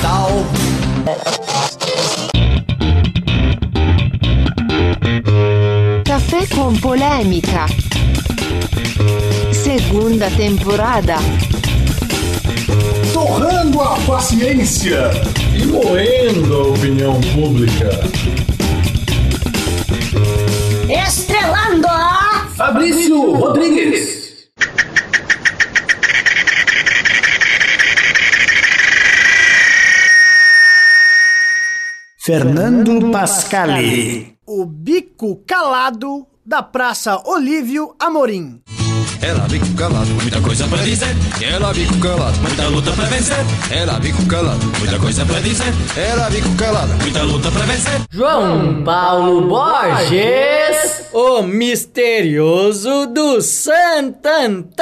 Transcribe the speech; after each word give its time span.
salvo. 0.00 0.46
Café 6.04 6.46
com 6.54 6.74
polêmica. 6.76 7.66
Segunda 9.52 10.30
temporada. 10.30 11.16
Torrando 13.12 13.80
a 13.80 13.96
paciência. 14.06 15.10
e 15.54 15.66
moendo 15.66 16.54
a 16.54 16.62
opinião 16.68 17.20
pública. 17.34 17.90
Estrelando 20.88 21.86
a 21.88 22.48
Fabrício 22.56 23.32
Rodrigues. 23.34 24.27
Fernando 32.28 33.10
Pascali. 33.10 34.36
O 34.46 34.66
bico 34.66 35.42
calado 35.46 36.26
da 36.44 36.62
Praça 36.62 37.22
Olívio 37.24 37.94
Amorim. 37.98 38.60
Ela 39.22 39.48
bico 39.48 39.74
calado, 39.74 40.10
muita 40.20 40.38
coisa 40.42 40.68
pra 40.68 40.82
dizer. 40.82 41.16
Ela 41.40 41.72
bico 41.72 41.98
calado, 41.98 42.38
muita 42.42 42.68
luta 42.68 42.92
pra 42.92 43.06
vencer. 43.06 43.38
Ela 43.70 43.98
bico 43.98 44.26
calado, 44.26 44.62
muita 44.78 44.98
coisa 44.98 45.24
pra 45.24 45.40
dizer. 45.40 45.72
Ela 45.96 46.28
bico 46.28 46.54
calado, 46.56 46.92
muita 47.00 47.22
luta 47.22 47.50
pra 47.50 47.64
vencer. 47.64 48.02
João 48.10 48.84
Paulo 48.84 49.48
Borges, 49.48 51.06
o 51.14 51.40
misterioso 51.40 53.06
do 53.06 53.40
Santantão. 53.40 54.76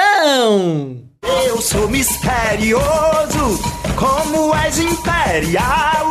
Eu 1.46 1.62
sou 1.62 1.88
misterioso, 1.88 3.60
como 3.94 4.52
és 4.52 4.80
imperial. 4.80 6.08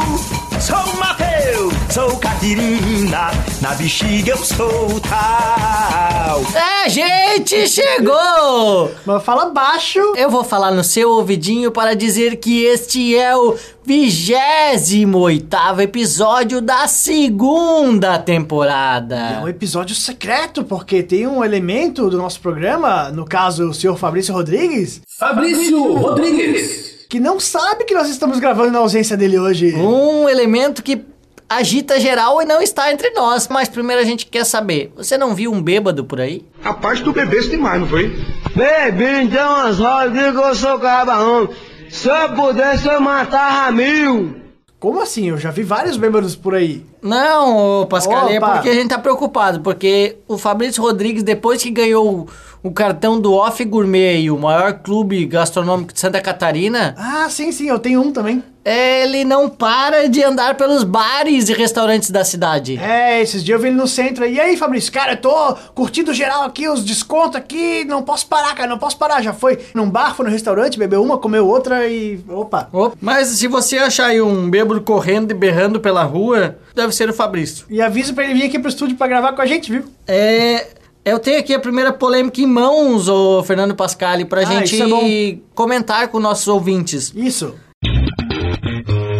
Sou 0.65 0.95
Mateus, 0.99 1.73
sou 1.93 2.17
Catirina, 2.17 3.29
na 3.61 3.75
bexiga 3.75 4.31
eu 4.31 4.37
sou 4.37 4.99
tal. 5.01 6.41
A 6.83 6.87
gente 6.89 7.67
chegou! 7.67 8.91
Mas 9.05 9.23
fala 9.23 9.45
baixo. 9.51 9.99
Eu 10.15 10.29
vou 10.29 10.43
falar 10.43 10.71
no 10.71 10.83
seu 10.83 11.11
ouvidinho 11.11 11.71
para 11.71 11.95
dizer 11.95 12.37
que 12.37 12.63
este 12.63 13.15
é 13.15 13.35
o 13.35 13.55
28 13.83 15.81
episódio 15.81 16.61
da 16.61 16.87
segunda 16.87 18.15
É 18.15 18.19
temporada. 18.19 19.41
um 19.43 19.47
episódio 19.47 19.95
secreto, 19.95 20.63
porque 20.63 21.03
tem 21.03 21.27
um 21.27 21.43
elemento 21.43 22.09
do 22.09 22.17
nosso 22.17 22.39
programa, 22.39 23.09
no 23.11 23.25
caso 23.25 23.69
o 23.69 23.73
senhor 23.73 23.95
Fabrício 23.97 24.33
Rodrigues, 24.33 25.01
Fabrício 25.19 25.93
Rodrigues. 25.93 26.84
Que 27.09 27.19
não 27.19 27.39
sabe 27.39 27.85
que 27.85 27.93
nós 27.93 28.09
estamos 28.09 28.39
gravando 28.39 28.71
na 28.71 28.79
ausência 28.79 29.15
dele 29.15 29.37
hoje. 29.39 29.73
Um 29.75 30.27
elemento 30.27 30.81
que 30.83 31.05
agita 31.49 31.99
geral 31.99 32.41
e 32.41 32.45
não 32.45 32.61
está 32.61 32.91
entre 32.91 33.11
nós. 33.11 33.47
Mas 33.47 33.69
primeiro 33.69 34.01
a 34.01 34.05
gente 34.05 34.25
quer 34.25 34.45
saber: 34.45 34.91
você 34.95 35.17
não 35.17 35.35
viu 35.35 35.51
um 35.51 35.61
bêbado 35.61 36.03
por 36.05 36.19
aí? 36.19 36.45
A 36.63 36.73
parte 36.73 37.03
do 37.03 37.13
bebê 37.13 37.41
tem 37.47 37.57
mais, 37.57 37.79
não 37.79 37.87
foi? 37.87 38.07
Baby, 38.55 39.23
então 39.23 39.55
as 39.55 39.77
rodas 39.79 40.31
que 40.33 40.41
eu 40.41 40.55
sou 40.55 40.79
cabarão. 40.79 41.49
Se 41.89 42.09
eu 42.09 42.33
pudesse, 42.35 42.87
eu 42.87 42.99
matava 42.99 43.71
mil. 43.71 44.35
Como 44.79 45.01
assim? 45.01 45.29
Eu 45.29 45.37
já 45.37 45.51
vi 45.51 45.63
vários 45.63 45.97
bêbados 45.97 46.35
por 46.35 46.53
aí. 46.53 46.85
Não, 47.05 47.81
ô, 47.81 47.85
Pascal, 47.85 48.27
é 48.29 48.37
Opa. 48.37 48.53
porque 48.53 48.69
a 48.69 48.73
gente 48.73 48.89
tá 48.89 48.97
preocupado, 48.99 49.59
porque 49.61 50.17
o 50.27 50.37
Fabrício 50.37 50.81
Rodrigues, 50.81 51.23
depois 51.23 51.61
que 51.61 51.69
ganhou 51.69 52.27
o, 52.63 52.67
o 52.67 52.71
cartão 52.71 53.19
do 53.19 53.33
Off 53.33 53.63
Gourmet 53.63 54.21
e 54.21 54.31
o 54.31 54.37
maior 54.37 54.73
clube 54.73 55.25
gastronômico 55.25 55.93
de 55.93 55.99
Santa 55.99 56.19
Catarina, 56.19 56.95
Ah, 56.97 57.27
sim, 57.29 57.51
sim, 57.51 57.67
eu 57.69 57.77
tenho 57.79 58.01
um 58.01 58.11
também. 58.11 58.43
ele 58.65 59.23
não 59.23 59.47
para 59.47 60.09
de 60.09 60.23
andar 60.23 60.55
pelos 60.55 60.83
bares 60.83 61.47
e 61.49 61.53
restaurantes 61.53 62.09
da 62.09 62.23
cidade. 62.23 62.79
É, 62.81 63.21
esses 63.21 63.43
dias 63.43 63.55
eu 63.57 63.61
vi 63.61 63.67
ele 63.67 63.77
no 63.77 63.87
centro. 63.87 64.25
E 64.25 64.39
aí, 64.39 64.57
Fabrício? 64.57 64.91
Cara, 64.91 65.11
eu 65.13 65.17
tô 65.17 65.55
curtindo 65.75 66.11
geral 66.11 66.41
aqui, 66.43 66.67
os 66.67 66.83
descontos 66.83 67.35
aqui. 67.35 67.85
Não 67.85 68.01
posso 68.01 68.25
parar, 68.25 68.55
cara, 68.55 68.67
não 68.67 68.79
posso 68.79 68.97
parar. 68.97 69.21
Já 69.21 69.33
foi 69.33 69.59
num 69.75 69.87
bar, 69.87 70.15
foi 70.15 70.25
no 70.25 70.31
restaurante, 70.31 70.79
bebeu 70.79 71.03
uma, 71.03 71.19
comeu 71.19 71.47
outra 71.47 71.87
e. 71.87 72.19
Opa. 72.27 72.67
Opa, 72.73 72.97
Mas 72.99 73.27
se 73.27 73.47
você 73.47 73.77
achar 73.77 74.07
aí 74.07 74.19
um 74.19 74.49
bêbado 74.49 74.81
correndo 74.81 75.29
e 75.29 75.35
berrando 75.35 75.79
pela 75.79 76.01
rua, 76.01 76.57
deve 76.73 76.91
ser 76.95 77.09
o 77.09 77.13
Fabrício. 77.13 77.65
E 77.69 77.81
aviso 77.81 78.13
pra 78.13 78.23
ele 78.23 78.33
vir 78.33 78.43
aqui 78.45 78.57
pro 78.59 78.69
estúdio 78.69 78.95
pra 78.97 79.07
gravar 79.07 79.33
com 79.33 79.41
a 79.41 79.45
gente, 79.45 79.71
viu? 79.71 79.83
É. 80.07 80.67
Eu 81.03 81.19
tenho 81.19 81.39
aqui 81.39 81.53
a 81.53 81.59
primeira 81.59 81.93
polêmica 81.93 82.41
em 82.41 82.47
mãos, 82.47 83.07
ô 83.07 83.43
Fernando 83.43 83.75
Pascali, 83.75 84.25
pra 84.25 84.41
Ah, 84.41 84.45
gente 84.45 84.81
é 84.81 85.37
comentar 85.53 86.07
com 86.07 86.19
nossos 86.19 86.47
ouvintes. 86.47 87.13
Isso. 87.15 87.53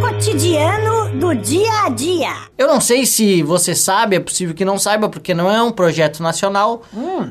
cotidiano 0.02 0.95
do 1.20 1.34
dia 1.34 1.86
a 1.86 1.90
dia. 1.90 2.34
Eu 2.58 2.68
não 2.68 2.82
sei 2.82 3.06
se 3.06 3.42
você 3.44 3.74
sabe, 3.74 4.16
é 4.16 4.20
possível 4.20 4.54
que 4.54 4.66
não 4.66 4.78
saiba, 4.78 5.10
porque 5.10 5.34
não 5.34 5.50
é 5.52 5.62
um 5.62 5.72
projeto 5.72 6.22
nacional, 6.22 6.84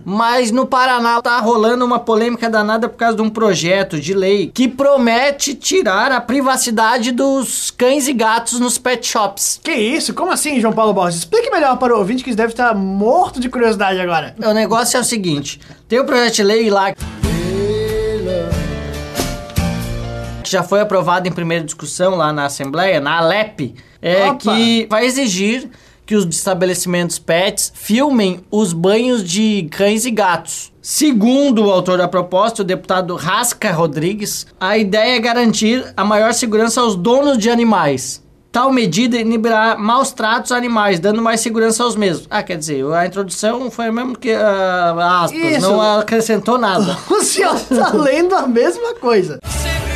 mas 0.05 0.51
no 0.51 0.67
Paraná 0.67 1.21
tá 1.21 1.39
rolando 1.41 1.85
uma 1.85 1.99
polêmica 1.99 2.49
danada 2.49 2.89
por 2.89 2.97
causa 2.97 3.17
de 3.17 3.23
um 3.23 3.31
projeto 3.31 4.01
de 4.01 4.15
lei 4.15 4.51
que 4.53 4.69
promete 4.69 5.55
tirar 5.55 6.13
a 6.13 6.21
privacidade 6.21 7.13
dos 7.13 7.71
cães 7.71 8.09
e 8.09 8.13
gatos 8.13 8.59
nos 8.59 8.79
pet 8.79 9.07
shops. 9.07 9.61
Que 9.63 9.73
isso? 9.73 10.15
Como 10.15 10.31
assim, 10.31 10.61
João 10.61 10.73
Paulo 10.73 10.93
Borges? 10.93 11.21
Explique 11.21 11.51
melhor 11.51 11.77
para 11.79 11.95
o 11.95 11.99
ouvinte 11.99 12.25
que 12.25 12.35
deve 12.35 12.53
estar 12.53 12.75
morto 12.75 13.41
de 13.41 13.49
curiosidade 13.49 14.01
agora. 14.01 14.35
O 14.45 14.53
negócio 14.53 14.97
é 14.97 15.01
o 15.01 15.05
seguinte: 15.05 15.61
tem 15.89 16.01
um 16.01 16.07
projeto 16.07 16.35
de 16.35 16.43
lei 16.43 16.71
lá 16.71 16.95
já 20.55 20.63
foi 20.63 20.81
aprovado 20.81 21.29
em 21.29 21.33
primeira 21.33 21.65
discussão 21.65 22.15
lá 22.15 22.33
na 22.33 22.45
Assembleia, 22.45 23.01
na 23.01 23.19
Alep, 23.19 23.75
é 24.01 24.27
Opa! 24.27 24.37
que 24.39 24.87
vai 24.89 25.05
exigir 25.05 25.69
que 26.07 26.15
os 26.15 26.25
estabelecimentos 26.27 27.19
pets 27.19 27.73
filmem 27.75 28.45
os 28.51 28.73
banhos 28.73 29.25
de 29.25 29.69
cães 29.73 30.05
e 30.05 30.11
gatos. 30.11 30.73
Segundo 30.81 31.65
o 31.65 31.71
autor 31.71 31.99
da 31.99 32.07
proposta, 32.07 32.63
o 32.63 32.65
deputado 32.65 33.17
Rasca 33.17 33.73
Rodrigues, 33.73 34.47
a 34.61 34.77
ideia 34.79 35.17
é 35.17 35.19
garantir 35.19 35.85
a 35.97 36.05
maior 36.05 36.33
segurança 36.35 36.81
aos 36.81 36.95
donos 36.95 37.39
de 37.39 37.51
animais. 37.51 38.23
Tal 38.53 38.71
medida 38.71 39.17
inibirá 39.17 39.77
maus 39.77 40.13
tratos 40.13 40.53
a 40.53 40.57
animais, 40.57 41.01
dando 41.01 41.21
mais 41.21 41.41
segurança 41.41 41.83
aos 41.83 41.97
mesmos. 41.97 42.29
Ah, 42.31 42.43
quer 42.43 42.57
dizer, 42.57 42.85
a 42.93 43.05
introdução 43.05 43.69
foi 43.69 43.91
mesmo 43.91 44.17
que 44.17 44.31
ah, 44.31 45.23
aspas, 45.25 45.57
Isso. 45.57 45.61
não 45.63 45.81
acrescentou 45.99 46.59
nada. 46.59 46.97
O 47.11 47.23
senhor 47.23 47.59
tá 47.59 47.91
lendo 47.93 48.37
a 48.37 48.47
mesma 48.47 48.95
coisa. 48.95 49.41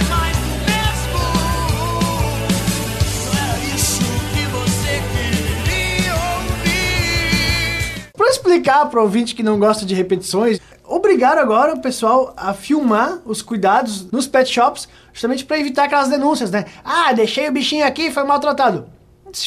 explicar 8.28 8.87
pro 8.87 9.03
ouvinte 9.03 9.34
que 9.34 9.43
não 9.43 9.59
gosta 9.59 9.84
de 9.87 9.94
repetições, 9.94 10.61
obrigaram 10.87 11.41
agora 11.42 11.75
o 11.75 11.80
pessoal 11.80 12.33
a 12.36 12.53
filmar 12.54 13.19
os 13.25 13.42
cuidados 13.42 14.10
nos 14.10 14.27
pet 14.27 14.51
shops, 14.53 14.89
justamente 15.13 15.45
pra 15.45 15.59
evitar 15.59 15.84
aquelas 15.84 16.09
denúncias, 16.09 16.51
né? 16.51 16.65
Ah, 16.84 17.13
deixei 17.13 17.48
o 17.48 17.53
bichinho 17.53 17.86
aqui 17.86 18.07
e 18.07 18.10
foi 18.10 18.25
maltratado. 18.25 18.86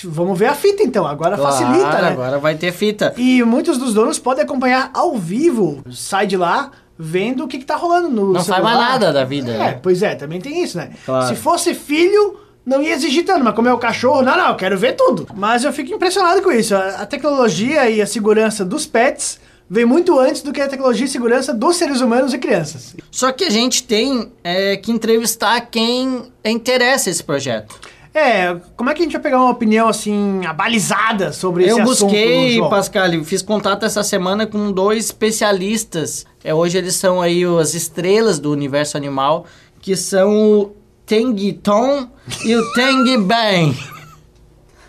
Vamos 0.06 0.38
ver 0.38 0.46
a 0.46 0.54
fita 0.54 0.84
então, 0.84 1.08
agora 1.08 1.36
facilita, 1.38 1.80
Claro, 1.90 2.02
né? 2.06 2.12
agora 2.12 2.38
vai 2.38 2.54
ter 2.56 2.72
fita. 2.72 3.14
E 3.18 3.42
muitos 3.44 3.80
dos 3.80 3.96
donos 3.96 4.20
podem 4.20 4.44
acompanhar 4.44 4.92
ao 4.94 5.18
vivo, 5.18 5.82
sai 5.92 6.28
de 6.28 6.38
lá 6.38 6.70
vendo 7.00 7.44
o 7.46 7.48
que, 7.48 7.58
que 7.58 7.66
tá 7.66 7.76
rolando 7.78 8.08
no 8.08 8.32
Não 8.34 8.42
celular. 8.42 8.62
mais 8.64 8.78
nada 8.78 9.12
da 9.12 9.24
vida, 9.26 9.52
É, 9.52 9.58
né? 9.58 9.80
pois 9.82 10.04
é, 10.04 10.14
também 10.14 10.40
tem 10.40 10.62
isso, 10.64 10.78
né? 10.78 10.92
Claro. 11.04 11.28
Se 11.28 11.36
fosse 11.36 11.74
filho, 11.74 12.40
não 12.66 12.82
ia 12.82 12.94
exigir 12.94 13.26
tanto, 13.26 13.44
mas 13.44 13.56
como 13.56 13.68
é 13.68 13.74
o 13.74 13.78
cachorro, 13.78 14.22
não, 14.22 14.38
não, 14.38 14.50
eu 14.50 14.56
quero 14.56 14.78
ver 14.78 14.96
tudo. 14.96 15.28
Mas 15.36 15.64
eu 15.64 15.74
fico 15.74 15.94
impressionado 15.94 16.42
com 16.42 16.52
isso. 16.52 16.76
A, 16.76 17.06
tecnologia 17.06 17.90
e 17.90 18.02
a 18.02 18.06
segurança 18.06 18.64
dos 18.64 18.86
pets 18.86 19.40
vem 19.70 19.86
muito 19.86 20.20
antes 20.20 20.42
do 20.42 20.52
que 20.52 20.62
a 20.62 20.68
tecnologia 20.68 21.06
e 21.06 21.10
segurança 21.10 21.54
dos 21.54 21.78
seres 21.78 22.02
humanos 22.02 22.34
e 22.34 22.38
crianças. 22.38 22.96
Só 23.10 23.32
que 23.32 23.46
a 23.46 23.50
gente 23.50 23.84
tem 23.84 24.32
é, 24.44 24.78
que 24.78 24.92
entrevistar 24.92 25.62
quem 25.62 26.32
interessa 26.46 27.10
esse 27.10 27.24
projeto. 27.24 27.74
É, 28.14 28.58
como 28.76 28.90
é 28.90 28.94
que 28.94 29.02
a 29.02 29.06
gente 29.06 29.14
vai 29.14 29.22
pegar 29.22 29.40
uma 29.40 29.52
opinião 29.52 29.88
assim, 29.88 30.46
abalizada 30.46 31.32
sobre 31.32 31.64
Eu 31.64 31.70
esse 31.70 31.82
assunto, 31.82 32.10
busquei, 32.12 32.56
João? 32.56 32.70
Pascal, 32.70 33.10
fiz 33.24 33.42
contato 33.42 33.86
essa 33.86 34.04
semana 34.04 34.46
com 34.46 34.70
dois 34.72 35.06
especialistas. 35.06 36.26
É, 36.44 36.54
hoje 36.54 36.78
eles 36.78 36.96
são 36.96 37.22
aí 37.22 37.44
as 37.60 37.74
estrelas 37.74 38.38
do 38.38 38.52
universo 38.52 38.98
animal, 38.98 39.46
que 39.80 39.96
são 39.96 40.74
o 41.12 41.14
Teng 41.14 41.54
Tom 41.62 42.08
e 42.46 42.56
o 42.56 42.72
Teng 42.72 43.18
Ben. 43.24 43.78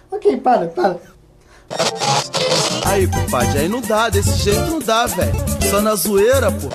Ok, 0.09 0.37
para, 0.37 0.69
para. 0.69 1.01
Aí, 2.85 3.09
compadre, 3.09 3.59
aí 3.59 3.69
não 3.69 3.81
dá, 3.81 4.09
desse 4.09 4.45
jeito 4.45 4.71
não 4.71 4.79
dá, 4.79 5.07
velho. 5.07 5.33
Só 5.69 5.81
na 5.81 5.97
zoeira, 5.97 6.53
pô. 6.53 6.69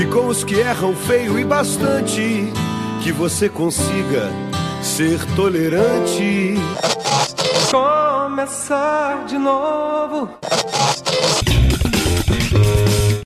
E 0.00 0.06
com 0.06 0.28
os 0.28 0.42
que 0.42 0.54
erram 0.54 0.96
feio 0.96 1.38
e 1.38 1.44
bastante, 1.44 2.50
que 3.02 3.12
você 3.12 3.46
consiga 3.46 4.30
ser 4.82 5.22
tolerante. 5.36 6.54
Começar 7.70 9.26
de 9.26 9.36
novo. 9.36 10.30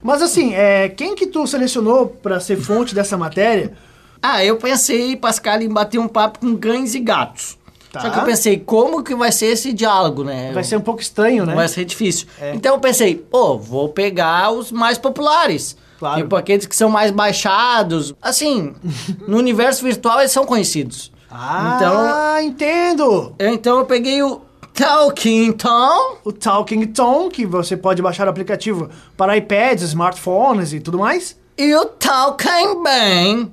Mas 0.02 0.22
assim, 0.22 0.54
é, 0.54 0.88
quem 0.88 1.14
que 1.14 1.28
tu 1.28 1.46
selecionou 1.46 2.06
pra 2.08 2.40
ser 2.40 2.56
fonte 2.56 2.96
dessa 2.96 3.16
matéria? 3.16 3.76
Ah, 4.22 4.44
eu 4.44 4.56
pensei, 4.56 5.16
Pascal, 5.16 5.60
em 5.60 5.68
bater 5.68 5.98
um 5.98 6.06
papo 6.08 6.38
com 6.38 6.56
cães 6.56 6.94
e 6.94 7.00
gatos. 7.00 7.58
Tá. 7.92 8.00
Só 8.00 8.10
que 8.10 8.18
eu 8.20 8.24
pensei, 8.24 8.58
como 8.58 9.02
que 9.02 9.14
vai 9.14 9.30
ser 9.30 9.46
esse 9.46 9.72
diálogo, 9.72 10.24
né? 10.24 10.50
Vai 10.52 10.64
ser 10.64 10.76
um 10.76 10.80
pouco 10.80 11.02
estranho, 11.02 11.44
né? 11.44 11.54
Vai 11.54 11.68
ser 11.68 11.84
difícil. 11.84 12.26
É. 12.40 12.54
Então 12.54 12.74
eu 12.74 12.80
pensei, 12.80 13.16
pô, 13.16 13.58
vou 13.58 13.90
pegar 13.90 14.50
os 14.50 14.72
mais 14.72 14.96
populares. 14.96 15.76
Claro. 15.98 16.22
Tipo 16.22 16.34
aqueles 16.36 16.66
que 16.66 16.74
são 16.74 16.88
mais 16.88 17.10
baixados. 17.10 18.14
Assim, 18.22 18.74
no 19.28 19.36
universo 19.36 19.84
virtual 19.84 20.20
eles 20.20 20.32
são 20.32 20.46
conhecidos. 20.46 21.12
Ah, 21.30 22.38
entendo! 22.42 23.34
Então, 23.38 23.52
então 23.54 23.78
eu 23.78 23.84
peguei 23.84 24.22
o 24.22 24.40
Talking 24.74 25.52
Tom. 25.52 26.16
O 26.24 26.32
Talking 26.32 26.86
Tom, 26.86 27.28
que 27.28 27.44
você 27.44 27.76
pode 27.76 28.00
baixar 28.00 28.26
o 28.26 28.30
aplicativo 28.30 28.88
para 29.16 29.36
iPads, 29.36 29.84
smartphones 29.84 30.72
e 30.72 30.80
tudo 30.80 30.98
mais. 30.98 31.36
E 31.58 31.74
o 31.74 31.84
Talking 31.84 32.82
Ben. 32.82 33.52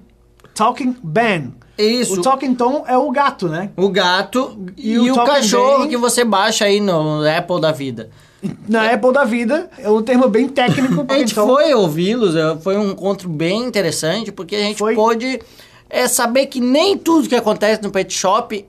Talking 0.59 0.94
Ben. 1.01 1.53
Isso. 1.77 2.19
O 2.19 2.21
Talking 2.21 2.53
Tom 2.53 2.83
é 2.85 2.97
o 2.97 3.09
gato, 3.11 3.47
né? 3.47 3.69
O 3.77 3.88
gato 3.88 4.59
e, 4.75 4.91
E 4.91 5.09
o 5.09 5.13
o, 5.13 5.25
cachorro 5.25 5.79
Ben? 5.79 5.88
que 5.88 5.95
você 5.95 6.25
baixa 6.25 6.65
aí 6.65 6.81
no 6.81 7.25
Apple 7.25 7.61
da 7.61 7.71
vida. 7.71 8.09
Na 8.67 8.91
Apple 8.91 9.13
da 9.13 9.23
vida, 9.23 9.69
é 9.77 9.89
um 9.89 10.01
termo 10.01 10.27
bem 10.27 10.50
técnico. 10.50 11.06
A 11.07 11.17
gente 11.17 11.31
então, 11.31 11.47
foi 11.47 11.73
ouvi-los, 11.73 12.35
eh, 12.35 12.57
foi 12.61 12.77
um 12.77 12.91
encontro 12.91 13.29
bem 13.29 13.63
interessante, 13.63 14.33
porque 14.33 14.57
a 14.57 14.59
gente 14.59 14.77
Foi. 14.79 14.95
pôde 14.95 15.39
eh, 15.89 16.07
saber 16.09 16.47
que 16.47 16.59
nem 16.59 16.97
tudo 16.97 17.29
que 17.29 17.35
acontece 17.35 17.81
no 17.81 17.89
pet 17.89 18.13
shop 18.13 18.65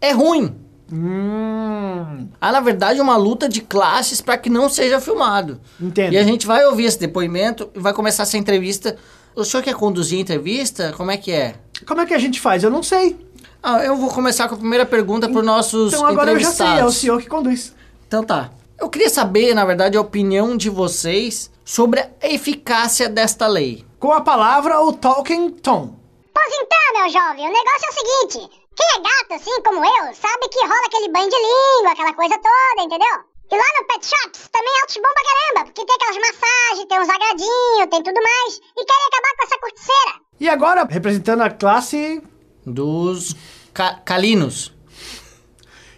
é 0.00 0.10
ruim. 0.10 0.52
Hum, 0.92 2.28
Há, 2.40 2.50
na 2.50 2.60
verdade, 2.60 3.00
uma 3.00 3.16
luta 3.16 3.48
de 3.48 3.60
classes 3.60 4.20
para 4.20 4.36
que 4.38 4.50
não 4.50 4.68
seja 4.68 5.00
filmado. 5.00 5.60
Entendo. 5.80 6.14
E 6.14 6.18
a 6.18 6.22
gente 6.24 6.46
vai 6.46 6.64
ouvir 6.64 6.86
esse 6.86 6.98
depoimento 6.98 7.70
e 7.74 7.78
vai 7.78 7.92
começar 7.92 8.24
essa 8.24 8.38
entrevista. 8.38 8.96
O 9.38 9.44
senhor 9.44 9.62
quer 9.62 9.74
conduzir 9.74 10.18
a 10.18 10.22
entrevista? 10.22 10.92
Como 10.96 11.12
é 11.12 11.16
que 11.16 11.30
é? 11.30 11.54
como 11.86 12.00
é 12.00 12.06
que 12.06 12.12
a 12.12 12.18
gente 12.18 12.40
faz? 12.40 12.64
Eu 12.64 12.70
não 12.72 12.82
sei. 12.82 13.16
Ah, 13.62 13.84
eu 13.84 13.94
vou 13.94 14.10
começar 14.10 14.48
com 14.48 14.56
a 14.56 14.58
primeira 14.58 14.84
pergunta 14.84 15.28
para 15.28 15.38
os 15.38 15.46
nossos 15.46 15.92
Então 15.92 16.04
agora 16.04 16.32
eu 16.32 16.40
já 16.40 16.50
sei, 16.50 16.66
é 16.66 16.84
o 16.84 16.90
senhor 16.90 17.22
que 17.22 17.28
conduz. 17.28 17.72
Então 18.08 18.24
tá. 18.24 18.50
Eu 18.76 18.90
queria 18.90 19.08
saber, 19.08 19.54
na 19.54 19.64
verdade, 19.64 19.96
a 19.96 20.00
opinião 20.00 20.56
de 20.56 20.68
vocês 20.68 21.52
sobre 21.64 22.00
a 22.00 22.10
eficácia 22.22 23.08
desta 23.08 23.46
lei. 23.46 23.86
Com 24.00 24.12
a 24.12 24.20
palavra, 24.20 24.80
o 24.80 24.92
Talking 24.92 25.50
Tom. 25.50 25.94
Pois 26.34 26.54
então, 26.54 27.00
meu 27.00 27.08
jovem, 27.08 27.48
o 27.48 27.52
negócio 27.52 27.86
é 27.86 27.90
o 27.90 27.94
seguinte: 27.94 28.60
quem 28.74 28.86
é 28.88 29.00
gato, 29.00 29.34
assim 29.40 29.62
como 29.62 29.84
eu, 29.84 30.14
sabe 30.14 30.48
que 30.50 30.66
rola 30.66 30.86
aquele 30.86 31.12
banho 31.12 31.30
de 31.30 31.36
língua, 31.36 31.92
aquela 31.92 32.12
coisa 32.12 32.34
toda, 32.38 32.82
entendeu? 32.82 33.37
E 33.50 33.56
lá 33.56 33.64
no 33.80 33.86
Pet 33.86 34.06
Shops 34.06 34.48
também 34.52 34.72
é 34.76 34.80
altos 34.80 34.96
bom 34.96 35.08
pra 35.14 35.24
caramba, 35.24 35.64
porque 35.64 35.84
tem 35.86 35.96
aquelas 35.96 36.16
massagens, 36.16 36.88
tem 36.88 37.00
uns 37.00 37.08
agradinhos, 37.08 37.90
tem 37.90 38.02
tudo 38.02 38.22
mais, 38.22 38.60
e 38.76 38.84
querem 38.84 39.06
acabar 39.06 39.36
com 39.36 39.44
essa 39.44 39.58
corticeira. 39.58 40.20
E 40.40 40.48
agora, 40.48 40.84
representando 40.84 41.42
a 41.42 41.50
classe. 41.50 42.22
Dos 42.66 43.34
ca 43.72 43.94
calinos. 44.04 44.74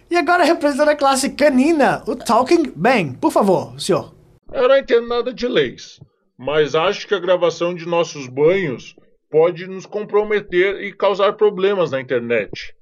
E 0.09 0.15
agora, 0.15 0.45
representando 0.45 0.89
a 0.89 0.95
classe 0.95 1.31
canina, 1.31 2.01
o 2.07 2.15
Talking 2.15 2.71
Ben. 2.75 3.13
Por 3.13 3.31
favor, 3.31 3.77
senhor. 3.77 4.15
Eu 4.53 4.69
não 4.69 4.77
entendo 4.77 5.07
nada 5.07 5.33
de 5.33 5.47
leis, 5.47 5.99
mas 6.37 6.75
acho 6.75 7.07
que 7.07 7.13
a 7.13 7.19
gravação 7.19 7.75
de 7.75 7.85
nossos 7.85 8.27
banhos 8.27 8.95
pode 9.29 9.67
nos 9.67 9.85
comprometer 9.85 10.81
e 10.81 10.93
causar 10.93 11.33
problemas 11.33 11.91
na 11.91 11.99
internet. 11.99 12.73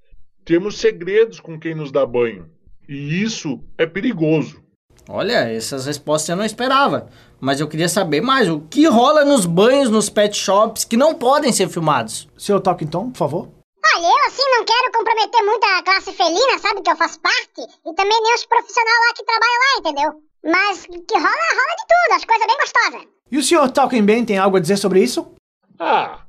Temos 0.46 0.78
segredos 0.78 1.40
com 1.40 1.60
quem 1.60 1.74
nos 1.76 1.92
dá 1.92 2.06
banho, 2.06 2.50
e 2.90 3.22
isso 3.22 3.64
é 3.78 3.86
perigoso. 3.86 4.64
Olha, 5.08 5.48
essas 5.48 5.86
respostas 5.86 6.30
eu 6.30 6.36
não 6.36 6.44
esperava. 6.44 7.08
Mas 7.40 7.60
eu 7.60 7.68
queria 7.68 7.88
saber 7.88 8.20
mais. 8.20 8.50
O 8.50 8.62
que 8.62 8.88
rola 8.88 9.24
nos 9.24 9.46
banhos 9.46 9.92
nos 9.92 10.10
pet 10.10 10.36
shops 10.36 10.84
que 10.84 10.98
não 10.98 11.14
podem 11.14 11.52
ser 11.52 11.70
filmados? 11.70 12.28
Senhor 12.36 12.60
Talking 12.60 12.88
Tom, 12.88 13.12
por 13.12 13.18
favor. 13.18 13.50
Olha, 13.96 14.06
eu 14.06 14.28
assim 14.28 14.44
não 14.58 14.66
quero 14.66 14.92
comprometer 14.92 15.44
muito 15.44 15.64
a 15.64 15.84
classe 15.84 16.12
felina, 16.12 16.60
sabe, 16.60 16.82
que 16.82 16.92
eu 16.92 16.96
faço 16.96 17.20
parte, 17.22 17.62
e 17.86 17.94
também 17.94 18.22
nem 18.22 18.36
os 18.36 18.46
profissionais 18.46 18.98
lá 19.08 19.14
que 19.16 19.24
trabalham 19.24 19.60
lá, 19.60 19.80
entendeu? 19.80 20.24
Mas 20.44 20.86
que 20.86 21.18
rola, 21.18 21.28
rola 21.28 21.76
de 21.78 21.86
tudo, 21.88 22.16
as 22.16 22.26
coisas 22.26 22.48
bem 22.48 22.58
gostosas. 22.58 23.08
E 23.32 23.38
o 23.38 23.44
senhor 23.44 23.70
Talking 23.72 24.04
Ben 24.04 24.26
tem 24.26 24.38
algo 24.38 24.58
a 24.58 24.60
dizer 24.60 24.78
sobre 24.78 25.02
isso? 25.02 25.34
Ah, 25.80 26.22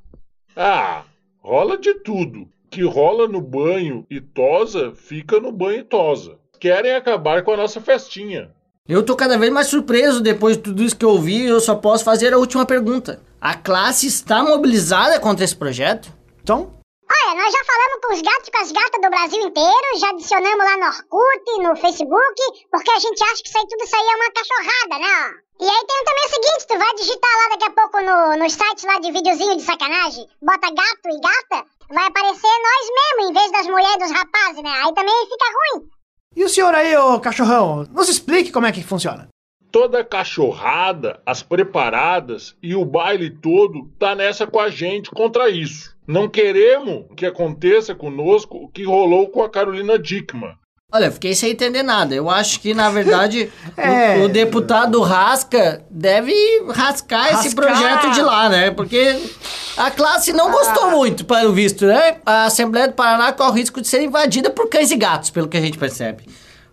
ah, 0.56 1.04
rola 1.38 1.76
de 1.76 1.94
tudo. 1.94 2.48
Que 2.70 2.82
rola 2.82 3.26
no 3.26 3.40
banho 3.40 4.06
e 4.08 4.20
tosa, 4.20 4.94
fica 4.94 5.40
no 5.40 5.50
banho 5.50 5.80
e 5.80 5.84
tosa. 5.84 6.39
Querem 6.60 6.92
acabar 6.92 7.42
com 7.42 7.52
a 7.52 7.56
nossa 7.56 7.80
festinha. 7.80 8.50
Eu 8.86 9.02
tô 9.02 9.16
cada 9.16 9.38
vez 9.38 9.50
mais 9.50 9.68
surpreso 9.68 10.20
depois 10.20 10.58
de 10.58 10.62
tudo 10.62 10.82
isso 10.82 10.94
que 10.94 11.04
eu 11.06 11.16
ouvi. 11.16 11.46
Eu 11.46 11.58
só 11.58 11.74
posso 11.74 12.04
fazer 12.04 12.34
a 12.34 12.38
última 12.38 12.66
pergunta. 12.66 13.22
A 13.40 13.56
classe 13.56 14.06
está 14.06 14.42
mobilizada 14.42 15.18
contra 15.18 15.42
esse 15.42 15.56
projeto? 15.56 16.12
Então? 16.42 16.76
Olha, 17.08 17.34
nós 17.40 17.50
já 17.50 17.64
falamos 17.64 17.98
com 18.04 18.12
os 18.12 18.20
gatos 18.20 18.48
e 18.48 18.50
com 18.52 18.60
as 18.60 18.72
gatas 18.72 19.00
do 19.00 19.08
Brasil 19.08 19.40
inteiro, 19.40 19.98
já 19.98 20.10
adicionamos 20.10 20.64
lá 20.64 20.76
no 20.76 20.86
Orkut, 20.86 21.62
no 21.62 21.76
Facebook, 21.76 22.68
porque 22.70 22.90
a 22.90 22.98
gente 22.98 23.24
acha 23.24 23.42
que 23.42 23.48
isso 23.48 23.58
aí, 23.58 23.66
tudo 23.66 23.84
isso 23.84 23.96
aí 23.96 24.06
é 24.06 24.16
uma 24.16 24.30
cachorrada, 24.30 24.98
né? 25.00 25.40
E 25.60 25.64
aí 25.64 25.86
tem 25.86 26.04
também 26.04 26.26
o 26.26 26.30
seguinte, 26.30 26.66
tu 26.68 26.78
vai 26.78 26.94
digitar 26.94 27.30
lá 27.36 27.48
daqui 27.50 27.64
a 27.64 27.70
pouco 27.72 27.96
no, 28.04 28.36
nos 28.36 28.52
sites 28.52 28.84
lá 28.84 28.98
de 29.00 29.12
videozinho 29.12 29.56
de 29.56 29.62
sacanagem, 29.62 30.28
bota 30.42 30.68
gato 30.68 31.08
e 31.08 31.20
gata, 31.20 31.66
vai 31.88 32.06
aparecer 32.06 32.54
nós 32.68 32.84
mesmo, 33.00 33.30
em 33.30 33.32
vez 33.32 33.50
das 33.50 33.66
mulheres 33.66 33.94
e 33.94 33.98
dos 33.98 34.12
rapazes, 34.12 34.62
né? 34.62 34.70
Aí 34.84 34.94
também 34.94 35.26
fica 35.26 35.46
ruim. 35.56 36.00
E 36.36 36.44
o 36.44 36.48
senhor 36.48 36.74
aí, 36.74 36.96
ô 36.96 37.18
cachorrão, 37.20 37.86
nos 37.92 38.08
explique 38.08 38.52
como 38.52 38.66
é 38.66 38.72
que 38.72 38.82
funciona. 38.82 39.28
Toda 39.72 40.00
a 40.00 40.04
cachorrada, 40.04 41.20
as 41.24 41.42
preparadas 41.42 42.56
e 42.62 42.74
o 42.74 42.84
baile 42.84 43.30
todo 43.30 43.88
tá 43.99 44.14
nessa 44.14 44.46
com 44.46 44.58
a 44.58 44.68
gente 44.68 45.10
contra 45.10 45.49
isso. 45.49 45.94
Não 46.06 46.28
queremos 46.28 47.04
que 47.16 47.25
aconteça 47.26 47.94
conosco 47.94 48.56
o 48.56 48.68
que 48.68 48.84
rolou 48.84 49.28
com 49.28 49.42
a 49.42 49.50
Carolina 49.50 49.96
Dickman. 49.99 50.54
Olha, 50.92 51.04
eu 51.04 51.12
fiquei 51.12 51.34
sem 51.37 51.50
entender 51.52 51.84
nada. 51.84 52.12
Eu 52.16 52.28
acho 52.28 52.58
que, 52.58 52.75
na 52.75 52.90
verdade, 52.90 53.49
É. 53.76 54.18
o, 54.18 54.25
o 54.25 54.28
deputado 54.28 55.00
Rasca 55.02 55.84
deve 55.88 56.32
rascar 56.70 57.26
esse 57.34 57.54
Rascar. 57.54 57.54
projeto 57.54 58.10
de 58.12 58.22
lá, 58.22 58.49
né? 58.49 58.72
Porque 58.72 59.16
a 59.80 59.90
classe 59.90 60.32
não 60.34 60.50
gostou 60.50 60.90
muito, 60.90 61.25
pelo 61.25 61.54
visto, 61.54 61.87
né? 61.87 62.18
A 62.26 62.44
Assembleia 62.44 62.88
do 62.88 62.92
Paraná 62.92 63.32
corre 63.32 63.50
o 63.50 63.54
risco 63.54 63.80
de 63.80 63.88
ser 63.88 64.02
invadida 64.02 64.50
por 64.50 64.68
cães 64.68 64.90
e 64.90 64.96
gatos, 64.96 65.30
pelo 65.30 65.49
que 65.49 65.56
a 65.56 65.60
gente 65.60 65.78
percebe. 65.78 66.25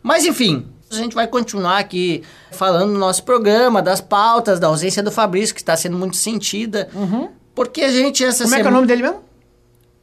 Mas, 0.03 0.25
enfim, 0.25 0.67
a 0.91 0.95
gente 0.95 1.15
vai 1.15 1.25
continuar 1.25 1.77
aqui 1.77 2.21
falando 2.51 2.91
no 2.91 2.99
nosso 2.99 3.23
programa, 3.23 3.81
das 3.81 4.01
pautas, 4.01 4.59
da 4.59 4.67
ausência 4.67 5.01
do 5.01 5.09
Fabrício, 5.09 5.55
que 5.55 5.61
está 5.61 5.77
sendo 5.77 5.97
muito 5.97 6.17
sentida. 6.17 6.89
Porque 7.55 7.81
a 7.81 7.89
gente, 7.89 8.25
essa 8.25 8.43
Como 8.43 8.55
é 8.55 8.61
que 8.61 8.67
é 8.67 8.69
o 8.69 8.73
nome 8.73 8.87
dele 8.87 9.03
mesmo? 9.03 9.23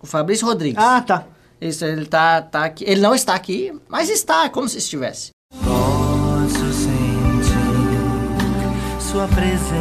O 0.01 0.07
Fabrício 0.07 0.47
Rodrigues. 0.47 0.83
Ah, 0.83 1.03
tá. 1.03 1.25
Isso, 1.61 1.85
ele 1.85 2.07
tá, 2.07 2.41
tá 2.41 2.65
aqui. 2.65 2.85
Ele 2.87 3.03
não 3.03 3.15
está 3.15 3.35
aqui, 3.35 3.71
mas 3.87 4.09
está, 4.09 4.49
como 4.49 4.67
se 4.67 4.79
estivesse. 4.79 5.31
Posso 5.63 6.73
sentir 6.73 7.53
sua 8.99 9.29
presença 9.29 9.75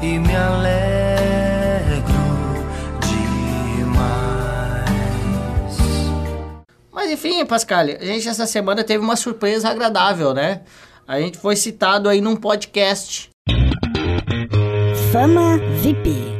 e 0.00 0.18
me 0.18 0.34
alegro 0.36 2.12
demais. 3.80 4.86
Mas 6.92 7.10
enfim, 7.10 7.44
Pascal, 7.44 7.80
a 7.80 8.04
gente 8.04 8.28
essa 8.28 8.46
semana 8.46 8.84
teve 8.84 9.02
uma 9.02 9.16
surpresa 9.16 9.68
agradável, 9.68 10.32
né? 10.32 10.62
A 11.06 11.20
gente 11.20 11.38
foi 11.38 11.56
citado 11.56 12.08
aí 12.08 12.20
num 12.20 12.36
podcast. 12.36 13.30
Fama 15.10 15.58
VIP. 15.80 16.38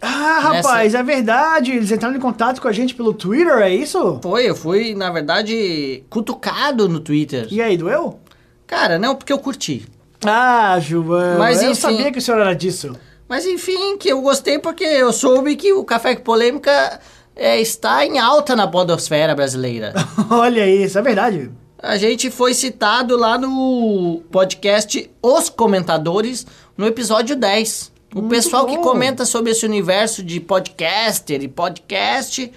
Ah, 0.00 0.38
rapaz, 0.40 0.94
é 0.94 1.02
verdade. 1.02 1.72
Eles 1.72 1.90
entraram 1.90 2.14
em 2.14 2.20
contato 2.20 2.60
com 2.60 2.68
a 2.68 2.72
gente 2.72 2.94
pelo 2.94 3.12
Twitter, 3.12 3.58
é 3.58 3.74
isso? 3.74 4.20
Foi, 4.22 4.48
eu 4.48 4.54
fui, 4.54 4.94
na 4.94 5.10
verdade, 5.10 6.04
cutucado 6.08 6.88
no 6.88 7.00
Twitter. 7.00 7.48
E 7.50 7.60
aí, 7.60 7.76
doeu? 7.76 8.20
Cara, 8.66 8.98
não, 8.98 9.16
porque 9.16 9.32
eu 9.32 9.38
curti. 9.38 9.86
Ah, 10.24 10.78
João, 10.80 11.38
Mas, 11.38 11.62
eu 11.62 11.70
enfim. 11.70 11.80
sabia 11.80 12.12
que 12.12 12.18
o 12.18 12.22
senhor 12.22 12.40
era 12.40 12.54
disso. 12.54 12.96
Mas 13.28 13.44
enfim, 13.46 13.96
que 13.98 14.08
eu 14.08 14.20
gostei 14.22 14.58
porque 14.58 14.84
eu 14.84 15.12
soube 15.12 15.54
que 15.54 15.72
o 15.72 15.84
Café 15.84 16.16
com 16.16 16.22
Polêmica 16.22 16.98
é, 17.36 17.60
está 17.60 18.04
em 18.04 18.18
alta 18.18 18.56
na 18.56 18.66
podosfera 18.66 19.34
brasileira. 19.34 19.92
Olha 20.30 20.66
isso, 20.66 20.98
é 20.98 21.02
verdade. 21.02 21.50
A 21.80 21.96
gente 21.96 22.30
foi 22.30 22.54
citado 22.54 23.16
lá 23.16 23.38
no 23.38 24.22
podcast 24.30 25.08
Os 25.22 25.48
Comentadores, 25.48 26.44
no 26.76 26.86
episódio 26.86 27.36
10. 27.36 27.92
O 28.14 28.20
Muito 28.20 28.30
pessoal 28.30 28.66
que 28.66 28.76
bom. 28.76 28.82
comenta 28.82 29.24
sobre 29.26 29.52
esse 29.52 29.66
universo 29.66 30.22
de 30.22 30.40
podcaster 30.40 31.42
e 31.42 31.46
podcast 31.46 32.50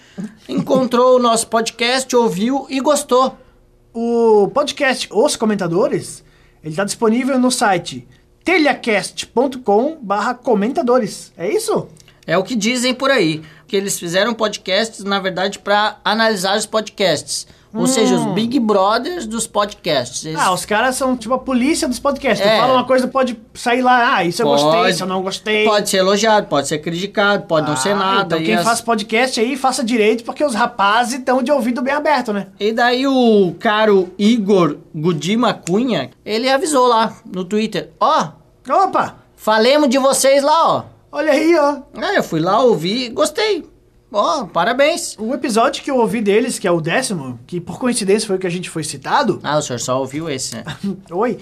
encontrou 0.48 1.18
o 1.18 1.20
nosso 1.20 1.48
podcast, 1.48 2.16
ouviu 2.16 2.66
e 2.70 2.80
gostou. 2.80 3.38
O 3.94 4.50
podcast 4.54 5.10
Os 5.12 5.36
Comentadores, 5.36 6.24
ele 6.64 6.76
tá 6.76 6.84
disponível 6.84 7.40
no 7.40 7.52
site 7.52 8.08
telhacast.com 8.44 9.98
barra 10.02 10.34
comentadores. 10.34 11.32
É 11.38 11.50
isso? 11.52 11.88
É 12.26 12.38
o 12.38 12.44
que 12.44 12.56
dizem 12.56 12.94
por 12.94 13.12
aí. 13.12 13.42
Que 13.68 13.76
eles 13.76 13.98
fizeram 13.98 14.34
podcasts, 14.34 15.04
na 15.04 15.20
verdade, 15.20 15.60
para 15.60 16.00
analisar 16.04 16.58
os 16.58 16.66
podcasts. 16.66 17.48
Ou 17.74 17.84
Hum. 17.84 17.88
seja, 17.88 18.16
os 18.16 18.26
Big 18.34 18.60
Brothers 18.60 19.26
dos 19.26 19.48
podcasts. 19.48 20.26
Eles- 20.26 20.38
Ah, 20.40 20.52
os 20.54 20.66
caras 20.66 20.96
são 20.96 21.16
tipo 21.16 21.34
a 21.34 21.40
polícia 21.40 21.88
dos 21.88 22.00
podcasts. 22.00 22.46
É. 22.46 22.58
Fala 22.60 22.74
uma 22.74 22.84
coisa, 22.84 23.08
pode 23.08 23.40
sair 23.54 23.82
lá, 23.82 24.16
ah, 24.18 24.24
isso 24.26 24.42
eu 24.42 24.46
gostei, 24.48 24.70
Pode- 24.72 24.92
isso 24.92 25.04
eu 25.04 25.08
não 25.08 25.22
gostei. 25.22 25.64
Pode 25.66 25.90
ser 25.90 25.98
elogiado, 25.98 26.48
pode 26.48 26.68
ser 26.68 26.80
criticado, 26.80 27.46
pode 27.46 27.70
não 27.70 27.78
ser 27.78 27.92
Ah, 27.92 27.96
nada. 27.96 28.36
Então 28.36 28.46
quem 28.46 28.56
as- 28.56 28.64
faz 28.66 28.82
podcast 28.82 29.40
aí, 29.40 29.56
faça 29.56 29.84
direito, 29.84 30.24
porque 30.26 30.44
os 30.44 30.54
rapazes 30.54 31.20
estão 31.20 31.42
de 31.42 31.50
ouvido 31.52 31.82
bem 31.82 31.94
aberto, 31.94 32.34
né? 32.34 32.48
E 32.60 32.74
daí 32.74 33.08
o 33.08 33.56
caro 33.58 34.10
Igor 34.20 34.78
Gudima 34.94 35.54
Cunha, 35.54 36.10
ele 36.26 36.50
avisou 36.50 36.88
lá 36.88 37.14
no 37.26 37.46
Twitter, 37.46 37.90
ó, 38.00 38.28
Opa, 38.70 39.16
falemos 39.36 39.90
de 39.90 39.98
vocês 39.98 40.44
lá, 40.44 40.68
ó. 40.78 40.84
olha 41.12 41.32
aí, 41.32 41.58
ó. 41.58 41.78
É, 42.02 42.18
eu 42.18 42.24
fui 42.24 42.40
lá 42.40 42.60
ouvir 42.60 43.06
e 43.06 43.10
gostei. 43.10 43.66
Ó, 44.12 44.46
parabéns. 44.46 45.16
O 45.18 45.34
episódio 45.34 45.82
que 45.84 45.90
eu 45.90 45.98
ouvi 45.98 46.22
deles, 46.22 46.60
que 46.60 46.68
é 46.68 46.72
o 46.72 46.82
décimo, 46.82 47.40
que 47.48 47.62
por 47.62 47.80
coincidência 47.80 48.28
foi 48.28 48.36
o 48.36 48.40
que 48.40 48.48
a 48.48 48.52
gente 48.52 48.70
foi 48.70 48.84
citado, 48.84 49.40
Ah, 49.44 49.58
o 49.58 49.62
senhor 49.62 49.80
só 49.80 50.00
ouviu 50.00 50.30
esse, 50.30 50.56
né? 50.56 50.64
oi, 51.10 51.38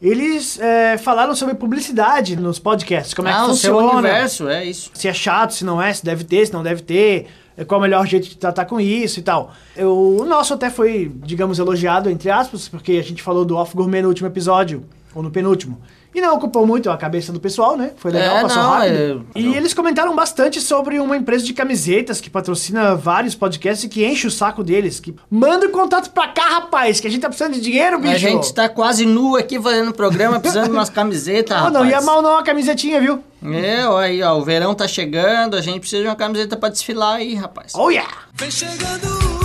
eles 0.00 0.58
é, 0.60 0.96
falaram 0.98 1.34
sobre 1.34 1.54
publicidade 1.54 2.36
nos 2.36 2.58
podcasts, 2.58 3.12
como 3.14 3.28
é 3.28 3.32
ah, 3.32 3.44
que 3.44 3.50
o 3.50 3.54
seu 3.54 3.74
funciona. 3.74 3.98
universo, 3.98 4.48
é 4.48 4.64
isso. 4.64 4.90
se 4.94 5.08
é 5.08 5.12
chato, 5.12 5.52
se 5.54 5.64
não 5.64 5.80
é, 5.80 5.92
se 5.92 6.04
deve 6.04 6.24
ter, 6.24 6.46
se 6.46 6.52
não 6.52 6.62
deve 6.62 6.82
ter, 6.82 7.26
é, 7.56 7.64
qual 7.64 7.78
o 7.78 7.82
melhor 7.82 8.06
jeito 8.06 8.28
de 8.28 8.36
tratar 8.36 8.64
com 8.66 8.78
isso 8.80 9.18
e 9.20 9.22
tal. 9.22 9.52
Eu- 9.74 10.18
o 10.20 10.24
nosso 10.26 10.54
até 10.54 10.68
foi, 10.70 11.10
digamos, 11.24 11.58
elogiado, 11.58 12.08
entre 12.10 12.30
aspas, 12.30 12.68
porque 12.68 12.92
a 12.92 13.02
gente 13.02 13.22
falou 13.22 13.44
do 13.44 13.56
Off 13.56 13.74
Gourmet 13.74 14.02
no 14.02 14.08
último 14.08 14.28
episódio, 14.28 14.84
ou 15.16 15.22
no 15.22 15.30
penúltimo. 15.30 15.80
E 16.14 16.20
não 16.20 16.34
ocupou 16.34 16.66
muito 16.66 16.90
a 16.90 16.96
cabeça 16.96 17.32
do 17.32 17.40
pessoal, 17.40 17.76
né? 17.76 17.90
Foi 17.96 18.10
legal, 18.10 18.36
É, 18.38 18.42
passou 18.42 18.62
não, 18.62 18.70
rápido. 18.70 19.26
é- 19.34 19.38
E 19.40 19.54
eles 19.54 19.74
comentaram 19.74 20.14
bastante 20.14 20.60
sobre 20.60 20.98
uma 20.98 21.16
empresa 21.16 21.44
de 21.44 21.52
camisetas 21.52 22.20
que 22.20 22.30
patrocina 22.30 22.94
vários 22.94 23.34
podcasts 23.34 23.84
e 23.84 23.88
que 23.88 24.04
enche 24.04 24.26
o 24.26 24.30
saco 24.30 24.62
deles. 24.62 24.98
Que 25.00 25.14
manda 25.30 25.66
o 25.66 25.70
contato 25.70 26.10
pra 26.10 26.28
cá, 26.28 26.42
rapaz, 26.48 27.00
que 27.00 27.06
a 27.06 27.10
gente 27.10 27.20
tá 27.22 27.28
precisando 27.28 27.54
de 27.54 27.60
dinheiro, 27.60 27.98
bicho. 27.98 28.14
A 28.14 28.18
gente 28.18 28.52
tá 28.54 28.68
quase 28.68 29.04
nu 29.04 29.36
aqui 29.36 29.60
fazendo 29.60 29.92
programa, 29.92 30.38
precisando 30.40 30.66
de 30.66 30.72
umas 30.72 30.88
camisetas, 30.90 31.56
Não, 31.56 31.64
rapaz. 31.66 31.84
não 31.84 31.90
ia 31.90 32.00
mal 32.00 32.22
não 32.22 32.30
uma 32.32 32.42
camisetinha, 32.42 33.00
viu? 33.00 33.22
É, 33.44 33.86
ó, 33.86 33.98
aí, 33.98 34.22
ó, 34.22 34.36
o 34.38 34.42
verão 34.44 34.74
tá 34.74 34.88
chegando, 34.88 35.56
a 35.56 35.60
gente 35.60 35.80
precisa 35.80 36.02
de 36.02 36.08
uma 36.08 36.16
camiseta 36.16 36.56
pra 36.56 36.68
desfilar 36.70 37.16
aí, 37.16 37.34
rapaz. 37.34 37.72
Oh, 37.74 37.90
yeah! 37.90 38.10
Vem 38.34 38.50
chegando 38.50 39.35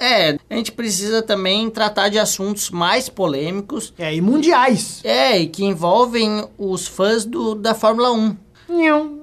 É, 0.00 0.38
a 0.48 0.54
gente 0.54 0.72
precisa 0.72 1.20
também 1.20 1.68
tratar 1.68 2.08
de 2.08 2.18
assuntos 2.18 2.70
mais 2.70 3.10
polêmicos. 3.10 3.92
É, 3.98 4.14
e 4.14 4.22
mundiais. 4.22 5.02
É, 5.04 5.38
e 5.38 5.46
que 5.46 5.62
envolvem 5.62 6.48
os 6.56 6.86
fãs 6.86 7.26
do, 7.26 7.54
da 7.54 7.74
Fórmula 7.74 8.10
1. 8.10 8.36
Nham. 8.70 9.20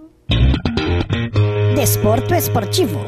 Desporto 1.75 2.35
esportivo. 2.35 2.99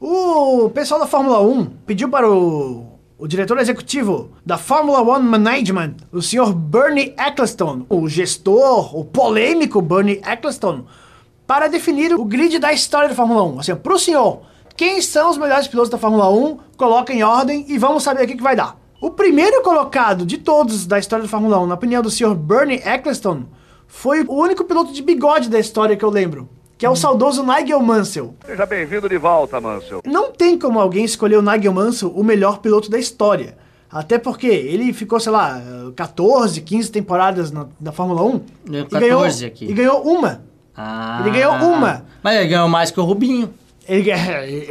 O 0.00 0.70
pessoal 0.70 1.00
da 1.00 1.06
Fórmula 1.06 1.42
1 1.42 1.66
pediu 1.84 2.08
para 2.08 2.30
o, 2.30 2.98
o 3.18 3.28
diretor 3.28 3.58
executivo 3.58 4.30
da 4.46 4.56
Fórmula 4.56 5.02
1 5.02 5.22
Management, 5.22 5.96
o 6.10 6.22
senhor 6.22 6.54
Bernie 6.54 7.14
Ecclestone, 7.18 7.84
o 7.90 8.08
gestor, 8.08 8.96
o 8.96 9.04
polêmico 9.04 9.82
Bernie 9.82 10.22
Ecclestone, 10.26 10.86
para 11.46 11.68
definir 11.68 12.14
o 12.14 12.24
grid 12.24 12.58
da 12.58 12.72
história 12.72 13.10
da 13.10 13.14
Fórmula 13.14 13.42
1. 13.42 13.60
Assim, 13.60 13.74
pro 13.76 13.98
senhor, 13.98 14.42
quem 14.78 15.02
são 15.02 15.28
os 15.28 15.36
melhores 15.36 15.66
pilotos 15.66 15.90
da 15.90 15.98
Fórmula 15.98 16.30
1? 16.30 16.56
Coloca 16.76 17.12
em 17.12 17.24
ordem 17.24 17.64
e 17.68 17.76
vamos 17.76 18.04
saber 18.04 18.22
o 18.22 18.26
que, 18.28 18.36
que 18.36 18.42
vai 18.42 18.54
dar. 18.54 18.78
O 19.00 19.10
primeiro 19.10 19.60
colocado 19.60 20.24
de 20.24 20.38
todos 20.38 20.86
da 20.86 21.00
história 21.00 21.24
da 21.24 21.28
Fórmula 21.28 21.58
1, 21.58 21.66
na 21.66 21.74
opinião 21.74 22.00
do 22.00 22.08
senhor 22.08 22.32
Bernie 22.36 22.80
Ecclestone, 22.86 23.48
foi 23.88 24.22
o 24.22 24.34
único 24.34 24.62
piloto 24.62 24.92
de 24.92 25.02
bigode 25.02 25.48
da 25.50 25.58
história 25.58 25.96
que 25.96 26.04
eu 26.04 26.10
lembro, 26.10 26.48
que 26.78 26.86
é 26.86 26.90
o 26.90 26.94
saudoso 26.94 27.42
Nigel 27.42 27.80
Mansell. 27.80 28.36
Seja 28.46 28.64
bem-vindo 28.66 29.08
de 29.08 29.18
volta, 29.18 29.60
Mansell. 29.60 30.00
Não 30.06 30.30
tem 30.30 30.56
como 30.56 30.78
alguém 30.78 31.04
escolher 31.04 31.38
o 31.38 31.42
Nigel 31.42 31.72
Mansell 31.72 32.10
o 32.10 32.22
melhor 32.22 32.58
piloto 32.58 32.88
da 32.88 33.00
história. 33.00 33.58
Até 33.90 34.16
porque 34.16 34.46
ele 34.46 34.92
ficou, 34.92 35.18
sei 35.18 35.32
lá, 35.32 35.60
14, 35.96 36.60
15 36.60 36.92
temporadas 36.92 37.50
na, 37.50 37.66
na 37.80 37.90
Fórmula 37.90 38.22
1. 38.22 38.40
Deu 38.64 38.82
e 38.82 38.84
ganhou, 38.84 39.22
14 39.22 39.44
aqui. 39.44 39.64
E 39.64 39.72
ganhou 39.72 40.02
uma. 40.02 40.44
Ah. 40.76 41.18
Ele 41.22 41.32
ganhou 41.32 41.54
uma. 41.54 42.04
Mas 42.22 42.36
ele 42.36 42.46
ganhou 42.46 42.68
mais 42.68 42.92
que 42.92 43.00
o 43.00 43.02
Rubinho. 43.02 43.52
Ele, 43.88 44.12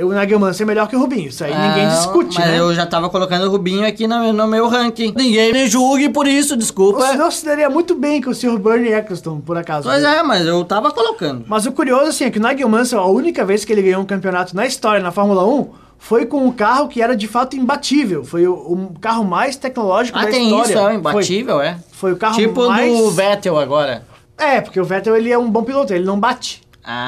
o 0.04 0.14
Nigel 0.14 0.40
Mansell 0.40 0.66
é 0.66 0.68
melhor 0.68 0.88
que 0.88 0.96
o 0.96 1.00
Rubinho. 1.00 1.30
Isso 1.30 1.44
aí 1.44 1.52
ninguém 1.52 1.86
Ah, 1.86 1.90
discute, 1.90 2.38
mas 2.40 2.48
né? 2.50 2.60
eu 2.60 2.74
já 2.76 2.86
tava 2.86 3.10
colocando 3.10 3.48
o 3.48 3.50
Rubinho 3.50 3.86
aqui 3.88 4.06
no, 4.08 4.32
no 4.32 4.48
meu 4.48 4.68
ranking. 4.68 5.14
Ninguém 5.18 5.52
me 5.52 5.66
julgue 5.68 6.10
por 6.10 6.28
isso, 6.28 6.56
desculpa. 6.56 7.00
Você 7.00 7.16
não 7.18 7.32
se 7.32 7.44
daria 7.44 7.68
muito 7.70 7.96
bem 7.96 8.22
com 8.22 8.30
o 8.30 8.36
Sr. 8.36 8.60
Bernie 8.60 8.94
Ecclestone, 8.94 9.42
por 9.42 9.58
acaso. 9.58 9.90
Pois 9.90 10.04
é, 10.04 10.22
mas 10.22 10.46
eu 10.46 10.64
tava 10.66 10.92
colocando. 10.92 11.44
Mas 11.48 11.66
o 11.66 11.72
curioso, 11.72 12.10
assim, 12.10 12.26
é 12.26 12.30
que 12.30 12.38
o 12.38 12.48
Nigel 12.48 12.70
Mansell, 12.70 13.00
a 13.00 13.08
única 13.08 13.44
vez 13.44 13.66
que 13.66 13.74
ele 13.74 13.82
ganhou 13.82 14.02
um 14.02 14.06
campeonato 14.06 14.56
na 14.56 14.68
história, 14.68 15.02
na 15.02 15.12
Fórmula 15.12 15.44
1, 15.48 15.68
foi 15.98 16.28
com 16.28 16.46
um 16.46 16.52
carro 16.52 16.88
que 16.88 17.02
era 17.02 17.16
de 17.18 17.28
fato 17.28 17.56
imbatível. 17.56 18.24
Foi 18.24 18.46
o, 18.46 18.54
o 18.54 18.94
carro 19.02 19.24
mais 19.24 19.56
tecnológico 19.56 20.16
Ah, 20.20 20.26
da 20.26 20.30
tem 20.30 20.44
história. 20.46 20.64
isso, 20.70 20.78
é 20.78 20.82
o 20.82 20.86
Foi. 20.86 20.94
imbatível, 20.96 21.60
é? 21.62 21.78
Foi 21.92 22.14
o 22.14 22.18
carro 22.18 22.36
Tipo 22.36 22.68
mais... 22.68 22.96
do 22.96 23.10
Vettel 23.10 23.58
agora. 23.58 24.04
É, 24.38 24.62
porque 24.62 24.80
o 24.80 24.86
Vettel 24.86 25.16
ele 25.18 25.32
é 25.32 25.38
um 25.40 25.50
bom 25.50 25.64
piloto, 25.64 25.92
ele 25.92 26.06
não 26.06 26.20
bate. 26.20 26.62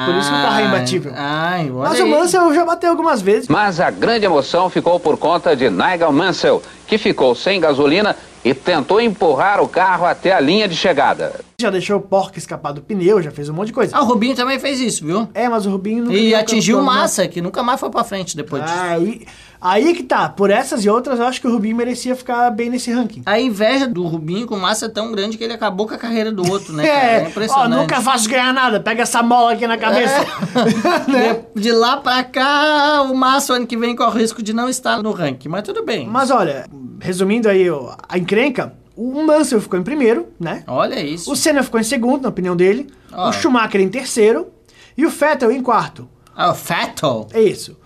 Por 0.04 0.14
isso 0.16 0.28
que 0.28 0.36
o 0.36 0.42
carro 0.42 0.60
é 0.60 0.64
imbatível. 0.66 1.12
Ai, 1.16 1.70
Mas 1.74 1.94
aí. 1.94 2.02
o 2.02 2.06
Mansell 2.08 2.54
já 2.54 2.64
bateu 2.66 2.90
algumas 2.90 3.22
vezes. 3.22 3.48
Mas 3.48 3.80
a 3.80 3.90
grande 3.90 4.26
emoção 4.26 4.68
ficou 4.68 5.00
por 5.00 5.16
conta 5.16 5.56
de 5.56 5.70
Nigel 5.70 6.12
Mansell, 6.12 6.62
que 6.90 6.98
ficou 6.98 7.36
sem 7.36 7.60
gasolina 7.60 8.16
e 8.44 8.52
tentou 8.52 9.00
empurrar 9.00 9.62
o 9.62 9.68
carro 9.68 10.06
até 10.06 10.32
a 10.32 10.40
linha 10.40 10.66
de 10.66 10.74
chegada. 10.74 11.40
Já 11.60 11.70
deixou 11.70 11.98
o 11.98 12.00
porca 12.00 12.38
escapar 12.38 12.72
do 12.72 12.80
pneu, 12.80 13.22
já 13.22 13.30
fez 13.30 13.48
um 13.50 13.52
monte 13.52 13.66
de 13.68 13.74
coisa. 13.74 13.94
Ah, 13.94 14.02
o 14.02 14.06
Rubinho 14.06 14.34
também 14.34 14.58
fez 14.58 14.80
isso, 14.80 15.04
viu? 15.04 15.28
É, 15.34 15.46
mas 15.48 15.66
o 15.66 15.70
Rubinho 15.70 16.04
nunca 16.04 16.16
E 16.16 16.30
ganhou 16.30 16.40
atingiu 16.40 16.76
campeonato. 16.78 17.00
Massa, 17.02 17.28
que 17.28 17.40
nunca 17.42 17.62
mais 17.62 17.78
foi 17.78 17.90
pra 17.90 18.02
frente 18.02 18.34
depois 18.34 18.64
disso. 18.64 18.74
Aí, 18.78 19.26
aí 19.60 19.94
que 19.94 20.02
tá, 20.02 20.26
por 20.30 20.50
essas 20.50 20.86
e 20.86 20.88
outras, 20.88 21.20
eu 21.20 21.26
acho 21.26 21.38
que 21.38 21.46
o 21.46 21.52
Rubinho 21.52 21.76
merecia 21.76 22.16
ficar 22.16 22.50
bem 22.50 22.70
nesse 22.70 22.90
ranking. 22.90 23.22
A 23.26 23.38
inveja 23.38 23.86
do 23.86 24.06
Rubinho 24.06 24.46
com 24.46 24.56
Massa 24.56 24.86
é 24.86 24.88
tão 24.88 25.12
grande 25.12 25.36
que 25.36 25.44
ele 25.44 25.52
acabou 25.52 25.86
com 25.86 25.94
a 25.94 25.98
carreira 25.98 26.32
do 26.32 26.50
outro, 26.50 26.72
né? 26.72 26.88
É, 26.90 27.24
ó, 27.24 27.28
impressionante. 27.28 27.78
nunca 27.78 28.00
faço 28.00 28.28
ganhar 28.28 28.54
nada, 28.54 28.80
pega 28.80 29.02
essa 29.02 29.22
mola 29.22 29.52
aqui 29.52 29.66
na 29.66 29.76
cabeça. 29.76 30.16
Né? 31.10 31.40
De, 31.54 31.62
de 31.62 31.72
lá 31.72 31.98
pra 31.98 32.24
cá, 32.24 33.02
o 33.02 33.14
Massa, 33.14 33.54
ano 33.54 33.66
que 33.66 33.76
vem, 33.76 33.94
corre 33.94 34.18
o 34.18 34.20
risco 34.20 34.42
de 34.42 34.52
não 34.52 34.68
estar 34.68 35.02
no 35.02 35.12
ranking. 35.12 35.48
Mas 35.48 35.62
tudo 35.62 35.84
bem. 35.84 36.06
Mas 36.06 36.30
olha, 36.30 36.66
resumindo 37.00 37.48
aí 37.48 37.66
a 38.08 38.18
encrenca, 38.18 38.74
o 38.96 39.22
Mansell 39.22 39.60
ficou 39.60 39.78
em 39.78 39.82
primeiro, 39.82 40.28
né? 40.38 40.62
Olha 40.66 41.00
isso. 41.00 41.32
O 41.32 41.36
Senna 41.36 41.62
ficou 41.62 41.80
em 41.80 41.84
segundo, 41.84 42.22
na 42.22 42.28
opinião 42.28 42.54
dele. 42.56 42.88
O 43.12 43.32
Schumacher 43.32 43.80
em 43.80 43.88
terceiro. 43.88 44.48
E 44.96 45.06
o 45.06 45.10
Vettel 45.10 45.50
em 45.50 45.62
quarto. 45.62 46.08
Ah, 46.36 46.50
o 46.50 46.54
Vettel. 46.54 47.26
É 47.32 47.40
isso. 47.42 47.76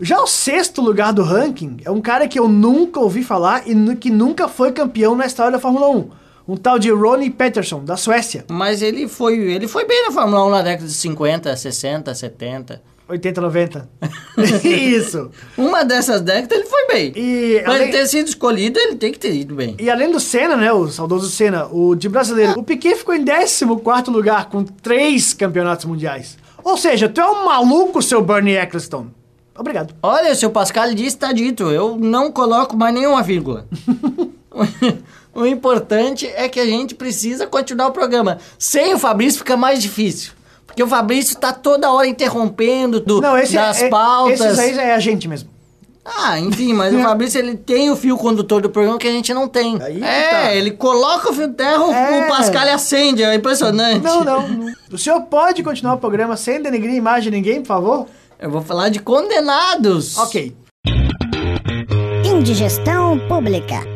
Já 0.00 0.20
o 0.20 0.26
sexto 0.26 0.80
lugar 0.80 1.12
do 1.12 1.22
ranking 1.22 1.76
é 1.84 1.90
um 1.90 2.00
cara 2.00 2.26
que 2.26 2.38
eu 2.38 2.48
nunca 2.48 3.00
ouvi 3.00 3.22
falar 3.22 3.68
e 3.68 3.96
que 3.96 4.10
nunca 4.10 4.48
foi 4.48 4.72
campeão 4.72 5.14
na 5.14 5.26
história 5.26 5.52
da 5.52 5.58
Fórmula 5.58 5.88
1. 5.88 6.10
Um 6.46 6.56
tal 6.56 6.78
de 6.78 6.90
Ronnie 6.90 7.30
Peterson, 7.30 7.84
da 7.84 7.96
Suécia. 7.96 8.44
Mas 8.48 8.82
ele 8.82 9.08
foi, 9.08 9.38
ele 9.38 9.66
foi 9.66 9.86
bem 9.86 10.04
na 10.04 10.12
Fórmula 10.12 10.44
1 10.46 10.50
na 10.50 10.62
década 10.62 10.86
de 10.86 10.92
50, 10.92 11.56
60, 11.56 12.14
70. 12.14 12.82
80, 13.08 13.40
90. 13.40 13.88
Isso. 14.64 15.30
Uma 15.58 15.84
dessas 15.84 16.20
décadas 16.22 16.58
ele 16.58 16.66
foi 16.68 16.86
bem. 16.88 17.12
E 17.16 17.60
Pra 17.62 17.74
além- 17.74 17.88
ele 17.88 17.92
ter 17.92 18.06
sido 18.06 18.28
escolhido, 18.28 18.78
ele 18.78 18.96
tem 18.96 19.12
que 19.12 19.18
ter 19.18 19.34
ido 19.34 19.54
bem. 19.54 19.76
E 19.78 19.90
além 19.90 20.10
do 20.10 20.18
Senna, 20.18 20.56
né, 20.56 20.72
o 20.72 20.88
saudoso 20.88 21.28
Senna, 21.30 21.66
o 21.66 21.94
de 21.94 22.08
brasileiro, 22.08 22.58
o 22.58 22.62
Piquet 22.62 22.94
ficou 22.96 23.14
em 23.14 23.24
14º 23.24 24.10
lugar 24.10 24.48
com 24.48 24.64
três 24.64 25.34
campeonatos 25.34 25.84
mundiais. 25.84 26.38
Ou 26.62 26.76
seja, 26.78 27.08
tu 27.08 27.20
é 27.20 27.26
um 27.30 27.44
maluco, 27.44 28.00
seu 28.00 28.22
Bernie 28.22 28.56
Ecclestone. 28.56 29.10
Obrigado. 29.56 29.94
Olha, 30.02 30.32
o 30.32 30.34
seu 30.34 30.50
Pascal 30.50 30.92
disse, 30.94 31.16
tá 31.18 31.30
dito. 31.30 31.70
Eu 31.70 31.96
não 31.96 32.32
coloco 32.32 32.74
mais 32.76 32.92
nenhuma 32.94 33.22
vírgula. 33.22 33.68
o 35.34 35.44
importante 35.46 36.26
é 36.34 36.48
que 36.48 36.58
a 36.58 36.66
gente 36.66 36.94
precisa 36.94 37.46
continuar 37.46 37.88
o 37.88 37.92
programa. 37.92 38.38
Sem 38.58 38.94
o 38.94 38.98
Fabrício 38.98 39.38
fica 39.38 39.56
mais 39.56 39.80
difícil. 39.82 40.32
Porque 40.74 40.82
o 40.82 40.88
Fabrício 40.88 41.36
tá 41.38 41.52
toda 41.52 41.92
hora 41.92 42.04
interrompendo 42.04 42.98
do, 42.98 43.20
Não, 43.20 43.38
esse 43.38 43.54
das 43.54 43.80
é, 43.80 43.88
pautas. 43.88 44.40
Esses 44.40 44.58
aí 44.58 44.76
é 44.76 44.92
a 44.92 44.98
gente 44.98 45.28
mesmo. 45.28 45.48
Ah, 46.04 46.36
enfim, 46.40 46.72
mas 46.74 46.92
o 46.92 46.98
Fabrício 47.00 47.38
ele 47.38 47.54
tem 47.54 47.90
o 47.90 47.96
fio 47.96 48.18
condutor 48.18 48.60
do 48.60 48.68
programa 48.68 48.98
que 48.98 49.06
a 49.06 49.12
gente 49.12 49.32
não 49.32 49.46
tem. 49.46 49.76
é, 50.02 50.28
tá. 50.30 50.52
ele 50.52 50.72
coloca 50.72 51.30
o 51.30 51.32
fio 51.32 51.46
de 51.46 51.54
terra, 51.54 51.78
o- 51.80 51.92
É. 51.92 52.24
o 52.24 52.28
Pascal 52.28 52.66
acende, 52.74 53.22
é 53.22 53.32
impressionante. 53.36 54.02
Não, 54.02 54.24
não, 54.24 54.48
não. 54.48 54.72
O 54.90 54.98
senhor 54.98 55.20
pode 55.22 55.62
continuar 55.62 55.94
o 55.94 55.98
programa 55.98 56.36
sem 56.36 56.60
denegrir 56.60 56.94
a 56.94 56.96
imagem 56.96 57.30
de 57.30 57.36
ninguém, 57.36 57.60
por 57.60 57.68
favor? 57.68 58.06
Eu 58.40 58.50
vou 58.50 58.60
falar 58.60 58.88
de 58.88 58.98
condenados. 58.98 60.18
Ok. 60.18 60.56
Indigestão 62.24 63.16
pública. 63.28 63.93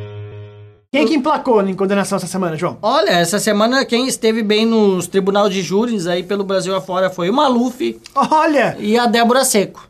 Quem 0.91 1.07
que 1.07 1.17
emplacou 1.17 1.61
em 1.69 1.75
condenação 1.75 2.17
essa 2.17 2.27
semana, 2.27 2.57
João? 2.57 2.79
Olha, 2.81 3.11
essa 3.11 3.39
semana 3.39 3.85
quem 3.85 4.09
esteve 4.09 4.43
bem 4.43 4.65
nos 4.65 5.07
tribunal 5.07 5.47
de 5.51 5.61
júris 5.61 6.07
aí 6.07 6.23
pelo 6.23 6.43
Brasil 6.43 6.75
afora 6.75 7.11
foi 7.11 7.29
o 7.29 7.35
Maluf 7.35 8.01
Olha! 8.15 8.75
e 8.81 8.99
a 8.99 9.05
Débora 9.05 9.45
Seco. 9.45 9.87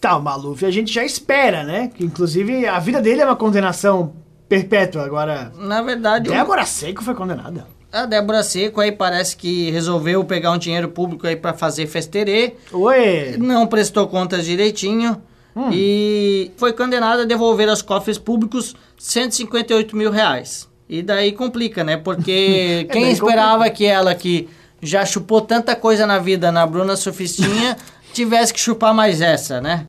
Tá, 0.00 0.16
o 0.16 0.22
Maluf 0.22 0.64
a 0.64 0.70
gente 0.70 0.92
já 0.92 1.04
espera, 1.04 1.64
né? 1.64 1.90
Que 1.92 2.04
inclusive 2.04 2.64
a 2.64 2.78
vida 2.78 3.02
dele 3.02 3.22
é 3.22 3.24
uma 3.26 3.34
condenação 3.34 4.12
perpétua. 4.48 5.04
Agora, 5.04 5.52
Na 5.58 5.82
verdade, 5.82 6.30
Débora 6.30 6.64
Seco 6.64 7.02
foi 7.02 7.16
condenada. 7.16 7.66
a 7.92 8.06
Débora 8.06 8.44
Seco 8.44 8.80
aí 8.80 8.92
parece 8.92 9.36
que 9.36 9.72
resolveu 9.72 10.22
pegar 10.22 10.52
um 10.52 10.58
dinheiro 10.58 10.90
público 10.90 11.26
aí 11.26 11.34
pra 11.34 11.54
fazer 11.54 11.88
festerê. 11.88 12.54
Oi! 12.72 13.34
Não 13.36 13.66
prestou 13.66 14.06
contas 14.06 14.44
direitinho. 14.44 15.20
Hum. 15.56 15.70
E 15.72 16.50
foi 16.58 16.74
condenada 16.74 17.22
a 17.22 17.24
devolver 17.24 17.66
aos 17.68 17.80
cofres 17.80 18.18
públicos 18.18 18.76
158 18.98 19.96
mil 19.96 20.10
reais. 20.10 20.68
E 20.88 21.02
daí 21.02 21.32
complica, 21.32 21.82
né? 21.82 21.96
Porque 21.96 22.84
É, 22.90 22.92
quem 22.92 23.10
esperava 23.10 23.68
que 23.70 23.86
ela, 23.86 24.14
que 24.14 24.48
já 24.82 25.04
chupou 25.06 25.40
tanta 25.40 25.74
coisa 25.74 26.06
na 26.06 26.18
vida 26.18 26.52
na 26.52 26.66
Bruna 26.66 26.94
Sufistinha, 26.96 27.76
tivesse 28.12 28.52
que 28.52 28.60
chupar 28.60 28.92
mais 28.94 29.20
essa, 29.22 29.60
né? 29.60 29.84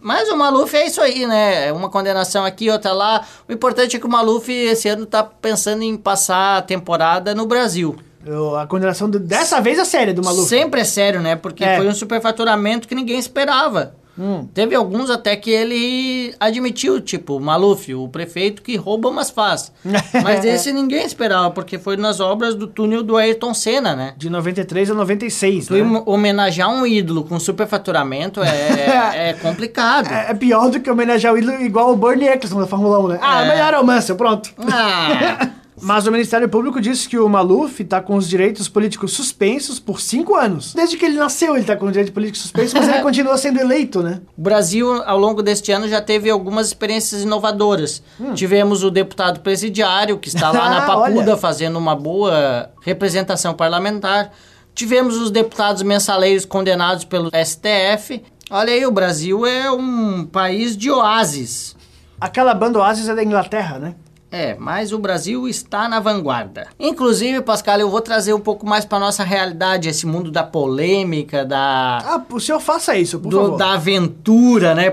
Mas 0.00 0.28
o 0.28 0.36
Maluf 0.36 0.72
é 0.76 0.86
isso 0.86 1.00
aí, 1.00 1.26
né? 1.26 1.66
É 1.68 1.72
Uma 1.72 1.88
condenação 1.90 2.44
aqui, 2.44 2.70
outra 2.70 2.92
lá. 2.92 3.26
O 3.48 3.52
importante 3.52 3.96
é 3.96 3.98
que 3.98 4.06
o 4.06 4.08
Maluf 4.08 4.48
esse 4.52 4.88
ano 4.88 5.04
tá 5.04 5.24
pensando 5.24 5.82
em 5.82 5.96
passar 5.96 6.58
a 6.58 6.62
temporada 6.62 7.34
no 7.34 7.44
Brasil. 7.46 7.96
Eu- 8.24 8.54
a 8.56 8.66
condenação 8.66 9.10
do- 9.10 9.18
dessa 9.18 9.60
vez 9.60 9.78
é 9.78 9.84
séria 9.84 10.14
do 10.14 10.22
Maluf. 10.22 10.48
Sempre 10.48 10.82
é 10.82 10.84
sério, 10.84 11.20
né? 11.20 11.34
Porque 11.34 11.64
É. 11.64 11.76
foi 11.76 11.88
um 11.88 11.94
superfaturamento 11.94 12.86
que 12.86 12.94
ninguém 12.94 13.18
esperava. 13.18 13.96
Hum. 14.18 14.46
Teve 14.54 14.74
alguns 14.74 15.10
até 15.10 15.36
que 15.36 15.50
ele 15.50 16.34
admitiu, 16.40 17.00
tipo, 17.00 17.38
Maluf, 17.38 17.94
o 17.94 18.08
prefeito 18.08 18.62
que 18.62 18.76
rouba, 18.76 19.10
mas 19.10 19.30
faz. 19.30 19.72
Mas 20.22 20.44
esse 20.44 20.72
ninguém 20.72 21.04
esperava, 21.04 21.50
porque 21.50 21.78
foi 21.78 21.96
nas 21.96 22.18
obras 22.20 22.54
do 22.54 22.66
túnel 22.66 23.02
do 23.02 23.16
Ayrton 23.16 23.52
Senna, 23.54 23.94
né? 23.94 24.14
De 24.16 24.28
93 24.30 24.90
a 24.90 24.94
96, 24.94 25.66
Tu 25.66 25.74
né? 25.74 26.02
homenagear 26.06 26.68
um 26.70 26.86
ídolo 26.86 27.24
com 27.24 27.38
superfaturamento 27.38 28.42
é, 28.42 29.30
é 29.30 29.32
complicado. 29.34 30.06
É, 30.16 30.30
é 30.30 30.34
pior 30.34 30.70
do 30.70 30.80
que 30.80 30.90
homenagear 30.90 31.34
o 31.34 31.38
ídolo 31.38 31.60
igual 31.62 31.92
o 31.92 31.96
Bernie 31.96 32.28
Eccleston 32.28 32.60
da 32.60 32.66
Fórmula 32.66 32.98
1, 33.00 33.08
né? 33.08 33.18
Ah, 33.20 33.44
É. 33.44 33.48
melhor 33.48 33.74
é 33.74 33.78
o 33.78 33.84
Mansell, 33.84 34.16
pronto. 34.16 34.50
Ah, 34.70 35.48
Mas 35.80 36.06
o 36.06 36.12
Ministério 36.12 36.48
Público 36.48 36.80
disse 36.80 37.08
que 37.08 37.18
o 37.18 37.28
Maluf 37.28 37.84
tá 37.84 38.00
com 38.00 38.16
os 38.16 38.28
direitos 38.28 38.68
políticos 38.68 39.12
suspensos 39.12 39.78
por 39.78 40.00
cinco 40.00 40.34
anos. 40.34 40.72
Desde 40.74 40.96
que 40.96 41.04
ele 41.04 41.16
nasceu, 41.16 41.56
ele 41.56 41.64
tá 41.64 41.76
com 41.76 41.86
o 41.86 41.90
direito 41.90 42.12
político 42.12 42.38
suspenso, 42.38 42.74
mas 42.76 42.88
ele 42.88 43.00
continua 43.02 43.36
sendo 43.36 43.60
eleito, 43.60 44.02
né? 44.02 44.20
O 44.36 44.42
Brasil, 44.42 44.90
ao 45.02 45.18
longo 45.18 45.42
deste 45.42 45.70
ano, 45.72 45.86
já 45.86 46.00
teve 46.00 46.30
algumas 46.30 46.68
experiências 46.68 47.22
inovadoras. 47.22 48.02
Tivemos 48.34 48.82
o 48.82 48.90
deputado 48.90 49.40
presidiário, 49.40 50.18
que 50.18 50.28
está 50.28 50.50
lá 50.50 50.70
na 50.70 50.82
Papuda 50.86 51.36
fazendo 51.36 51.78
uma 51.78 51.94
boa 51.94 52.70
representação 52.80 53.52
parlamentar. 53.52 54.32
Tivemos 54.74 55.16
os 55.16 55.30
deputados 55.30 55.82
mensaleiros 55.82 56.44
condenados 56.44 57.04
pelo 57.04 57.30
STF. 57.30 58.22
Olha 58.50 58.72
aí, 58.72 58.86
o 58.86 58.90
Brasil 58.90 59.44
é 59.44 59.70
um 59.70 60.24
país 60.24 60.76
de 60.76 60.90
oásis. 60.90 61.76
Aquela 62.20 62.54
banda 62.54 62.78
Oasis 62.78 63.08
é 63.08 63.14
da 63.14 63.22
Inglaterra, 63.22 63.78
né? 63.78 63.94
É, 64.38 64.54
mas 64.58 64.92
o 64.92 64.98
Brasil 64.98 65.48
está 65.48 65.88
na 65.88 65.98
vanguarda. 65.98 66.66
Inclusive, 66.78 67.40
Pascal, 67.40 67.80
eu 67.80 67.88
vou 67.88 68.02
trazer 68.02 68.34
um 68.34 68.38
pouco 68.40 68.66
mais 68.66 68.84
para 68.84 68.98
nossa 68.98 69.24
realidade, 69.24 69.88
esse 69.88 70.04
mundo 70.06 70.30
da 70.30 70.44
polêmica, 70.44 71.42
da, 71.42 72.00
Ah, 72.04 72.22
o 72.30 72.38
senhor 72.38 72.60
faça 72.60 72.94
isso, 72.98 73.18
por 73.18 73.30
do- 73.30 73.40
favor. 73.40 73.56
da 73.56 73.72
aventura, 73.72 74.74
né? 74.74 74.92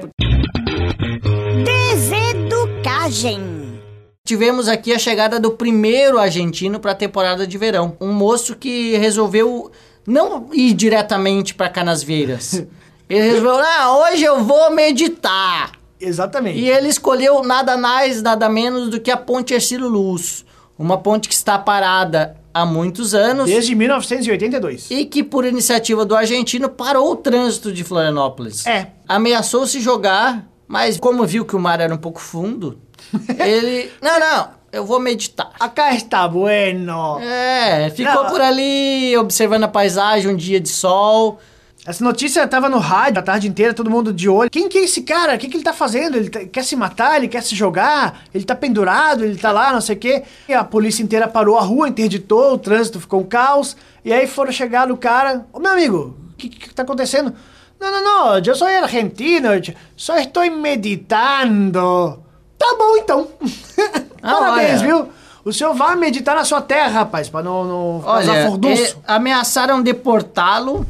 Deseducagem. 1.65 3.81
Tivemos 4.25 4.69
aqui 4.69 4.93
a 4.93 4.99
chegada 4.99 5.39
do 5.39 5.51
primeiro 5.51 6.17
argentino 6.17 6.79
para 6.79 6.91
a 6.91 6.95
temporada 6.95 7.45
de 7.45 7.57
verão. 7.57 7.97
Um 7.99 8.13
moço 8.13 8.55
que 8.55 8.95
resolveu 8.95 9.69
não 10.07 10.47
ir 10.53 10.73
diretamente 10.73 11.53
para 11.53 11.67
Canasvieiras. 11.67 12.65
Ele 13.09 13.31
resolveu, 13.31 13.59
ah, 13.59 13.97
hoje 13.97 14.23
eu 14.23 14.41
vou 14.43 14.71
meditar. 14.71 15.71
Exatamente. 16.03 16.59
E 16.59 16.69
ele 16.69 16.87
escolheu 16.89 17.43
nada 17.43 17.77
mais, 17.77 18.21
nada 18.21 18.49
menos 18.49 18.89
do 18.89 18.99
que 18.99 19.09
a 19.11 19.17
Ponte 19.17 19.53
Ercílio 19.53 19.87
Luz. 19.87 20.45
Uma 20.77 20.97
ponte 20.97 21.29
que 21.29 21.35
está 21.35 21.57
parada 21.57 22.35
há 22.53 22.65
muitos 22.65 23.13
anos 23.13 23.45
Desde 23.45 23.75
1982. 23.75 24.89
e 24.89 25.05
que, 25.05 25.23
por 25.23 25.45
iniciativa 25.45 26.03
do 26.03 26.15
argentino, 26.15 26.67
parou 26.67 27.11
o 27.11 27.15
trânsito 27.15 27.71
de 27.71 27.83
Florianópolis. 27.83 28.65
É. 28.65 28.87
Ameaçou 29.07 29.67
se 29.67 29.79
jogar, 29.79 30.45
mas 30.67 30.97
como 30.97 31.25
viu 31.25 31.45
que 31.45 31.55
o 31.55 31.59
mar 31.59 31.79
era 31.79 31.93
um 31.93 31.97
pouco 31.97 32.19
fundo, 32.19 32.79
ele... 33.39 33.91
Não, 34.01 34.19
não, 34.19 34.49
eu 34.71 34.83
vou 34.83 34.99
meditar. 34.99 35.51
Acá 35.59 35.93
está 35.93 36.27
bueno. 36.27 37.19
É, 37.19 37.91
ficou 37.91 38.23
Não. 38.23 38.29
por 38.31 38.41
ali 38.41 39.15
observando 39.17 39.65
a 39.65 39.67
paisagem, 39.67 40.31
um 40.31 40.35
dia 40.35 40.59
de 40.59 40.69
sol. 40.69 41.39
Essa 41.85 42.01
notícia 42.03 42.47
tava 42.47 42.69
no 42.69 42.77
rádio 42.77 43.19
a 43.19 43.21
tarde 43.21 43.47
inteira, 43.47 43.73
todo 43.73 43.89
mundo 43.89 44.13
de 44.13 44.29
olho. 44.29 44.49
Quem 44.49 44.69
que 44.69 44.77
é 44.77 44.83
esse 44.85 45.01
cara? 45.01 45.35
O 45.35 45.37
que, 45.37 45.49
que 45.49 45.57
ele 45.57 45.63
tá 45.65 45.73
fazendo? 45.73 46.15
Ele 46.15 46.29
tá- 46.29 46.45
quer 46.45 46.63
se 46.63 46.77
matar? 46.77 47.17
Ele 47.17 47.27
quer 47.27 47.43
se 47.43 47.53
jogar? 47.55 48.21
Ele 48.33 48.45
tá 48.45 48.55
pendurado? 48.55 49.25
Ele 49.25 49.37
tá 49.37 49.51
lá, 49.51 49.73
não 49.73 49.81
sei 49.81 49.97
o 49.97 49.99
quê. 49.99 50.23
E 50.47 50.53
a 50.53 50.63
polícia 50.63 51.03
inteira 51.03 51.27
parou 51.27 51.57
a 51.57 51.61
rua, 51.61 51.89
interditou, 51.89 52.53
o 52.53 52.57
trânsito 52.57 53.01
ficou 53.01 53.19
um 53.19 53.25
caos. 53.25 53.75
E 54.05 54.13
aí 54.13 54.27
foram 54.27 54.51
chegar 54.51 54.87
no 54.87 54.95
cara. 54.95 55.45
Ô 55.51 55.59
meu 55.59 55.71
amigo, 55.71 56.15
o 56.31 56.35
que, 56.37 56.47
que 56.47 56.73
tá 56.73 56.83
acontecendo? 56.83 57.33
Não, 57.77 57.91
não, 57.91 58.03
não, 58.03 58.37
eu 58.39 58.55
sou 58.55 58.65
argentino, 58.67 59.49
só 59.97 60.17
estou 60.17 60.49
meditando. 60.51 62.23
Tá 62.57 62.75
bom 62.77 62.97
então. 62.97 63.27
Ah, 64.25 64.35
Parabéns, 64.35 64.79
olha. 64.81 64.87
viu? 64.87 65.09
O 65.43 65.51
senhor 65.51 65.73
vai 65.73 65.97
meditar 65.97 66.33
na 66.33 66.45
sua 66.45 66.61
terra, 66.61 66.87
rapaz, 67.01 67.27
pra 67.27 67.43
não, 67.43 67.65
não 67.65 68.01
causar 68.01 68.31
Olha, 68.31 68.47
furdunço. 68.47 68.95
e- 68.97 69.03
ameaçaram 69.05 69.81
deportá-lo, 69.83 70.87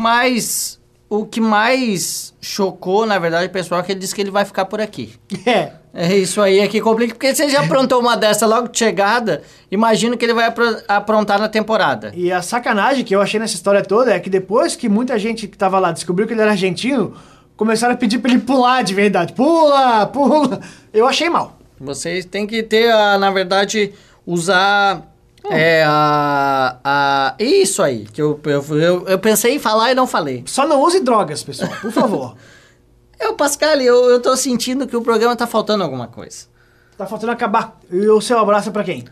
mas 0.00 0.78
o 1.08 1.24
que 1.24 1.40
mais 1.40 2.34
chocou, 2.40 3.06
na 3.06 3.18
verdade, 3.18 3.46
o 3.46 3.50
pessoal, 3.50 3.80
é 3.80 3.84
que 3.84 3.92
ele 3.92 4.00
disse 4.00 4.14
que 4.14 4.20
ele 4.20 4.30
vai 4.30 4.44
ficar 4.44 4.66
por 4.66 4.78
aqui. 4.80 5.14
É. 5.46 5.72
É 5.98 6.14
isso 6.14 6.42
aí 6.42 6.58
é 6.58 6.68
que 6.68 6.78
complica, 6.78 7.14
porque 7.14 7.34
você 7.34 7.48
já 7.48 7.62
aprontou 7.62 7.98
uma 8.00 8.18
dessa 8.18 8.46
logo 8.46 8.68
de 8.68 8.76
chegada, 8.78 9.42
imagino 9.70 10.14
que 10.14 10.26
ele 10.26 10.34
vai 10.34 10.44
apro- 10.44 10.76
aprontar 10.86 11.38
na 11.40 11.48
temporada. 11.48 12.12
E 12.14 12.30
a 12.30 12.42
sacanagem 12.42 13.02
que 13.02 13.16
eu 13.16 13.22
achei 13.22 13.40
nessa 13.40 13.54
história 13.54 13.82
toda 13.82 14.12
é 14.12 14.20
que 14.20 14.28
depois 14.28 14.76
que 14.76 14.90
muita 14.90 15.18
gente 15.18 15.48
que 15.48 15.56
tava 15.56 15.78
lá 15.78 15.92
descobriu 15.92 16.26
que 16.26 16.34
ele 16.34 16.42
era 16.42 16.50
argentino, 16.50 17.14
começaram 17.56 17.94
a 17.94 17.96
pedir 17.96 18.18
pra 18.18 18.30
ele 18.30 18.40
pular 18.42 18.84
de 18.84 18.92
verdade. 18.92 19.32
Pula, 19.32 20.04
pula. 20.08 20.60
Eu 20.92 21.06
achei 21.08 21.30
mal. 21.30 21.58
Vocês 21.80 22.26
têm 22.26 22.46
que 22.46 22.62
ter, 22.62 22.92
a, 22.92 23.16
na 23.18 23.30
verdade, 23.30 23.94
usar 24.26 25.00
é, 25.50 25.84
a, 25.86 26.78
a... 26.84 27.34
Isso 27.38 27.82
aí, 27.82 28.06
que 28.06 28.20
eu, 28.20 28.40
eu, 28.44 28.78
eu, 28.78 29.08
eu 29.08 29.18
pensei 29.18 29.54
em 29.54 29.58
falar 29.58 29.92
e 29.92 29.94
não 29.94 30.06
falei. 30.06 30.42
Só 30.46 30.66
não 30.66 30.80
use 30.82 31.00
drogas, 31.00 31.42
pessoal, 31.42 31.70
por 31.80 31.92
favor. 31.92 32.36
Eu, 33.18 33.32
Pascal, 33.32 33.76
eu, 33.80 34.10
eu 34.10 34.20
tô 34.20 34.36
sentindo 34.36 34.86
que 34.86 34.94
o 34.94 35.00
programa 35.00 35.34
tá 35.34 35.46
faltando 35.46 35.82
alguma 35.82 36.06
coisa. 36.06 36.44
tá 36.98 37.06
faltando 37.06 37.32
acabar. 37.32 37.80
E 37.90 38.06
o 38.08 38.20
seu 38.20 38.38
abraço 38.38 38.68
é 38.68 38.72
pra 38.72 38.84
quem? 38.84 39.06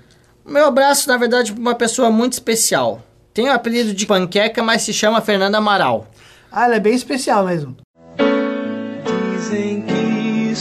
Meu 0.45 0.67
abraço, 0.67 1.09
na 1.09 1.17
verdade, 1.17 1.55
pra 1.55 1.61
uma 1.63 1.75
pessoa 1.75 2.11
muito 2.11 2.35
especial. 2.35 3.01
Tem 3.33 3.49
o 3.49 3.53
apelido 3.53 3.95
de 3.95 4.05
panqueca, 4.05 4.63
mas 4.63 4.83
se 4.83 4.93
chama 4.93 5.23
Fernanda 5.23 5.57
Amaral. 5.57 6.07
Ah, 6.53 6.67
ela 6.67 6.77
é 6.77 6.81
bem 6.81 6.95
especial 6.95 7.47
mesmo. 7.47 7.79
Dizem 9.33 9.81
que. 9.81 10.55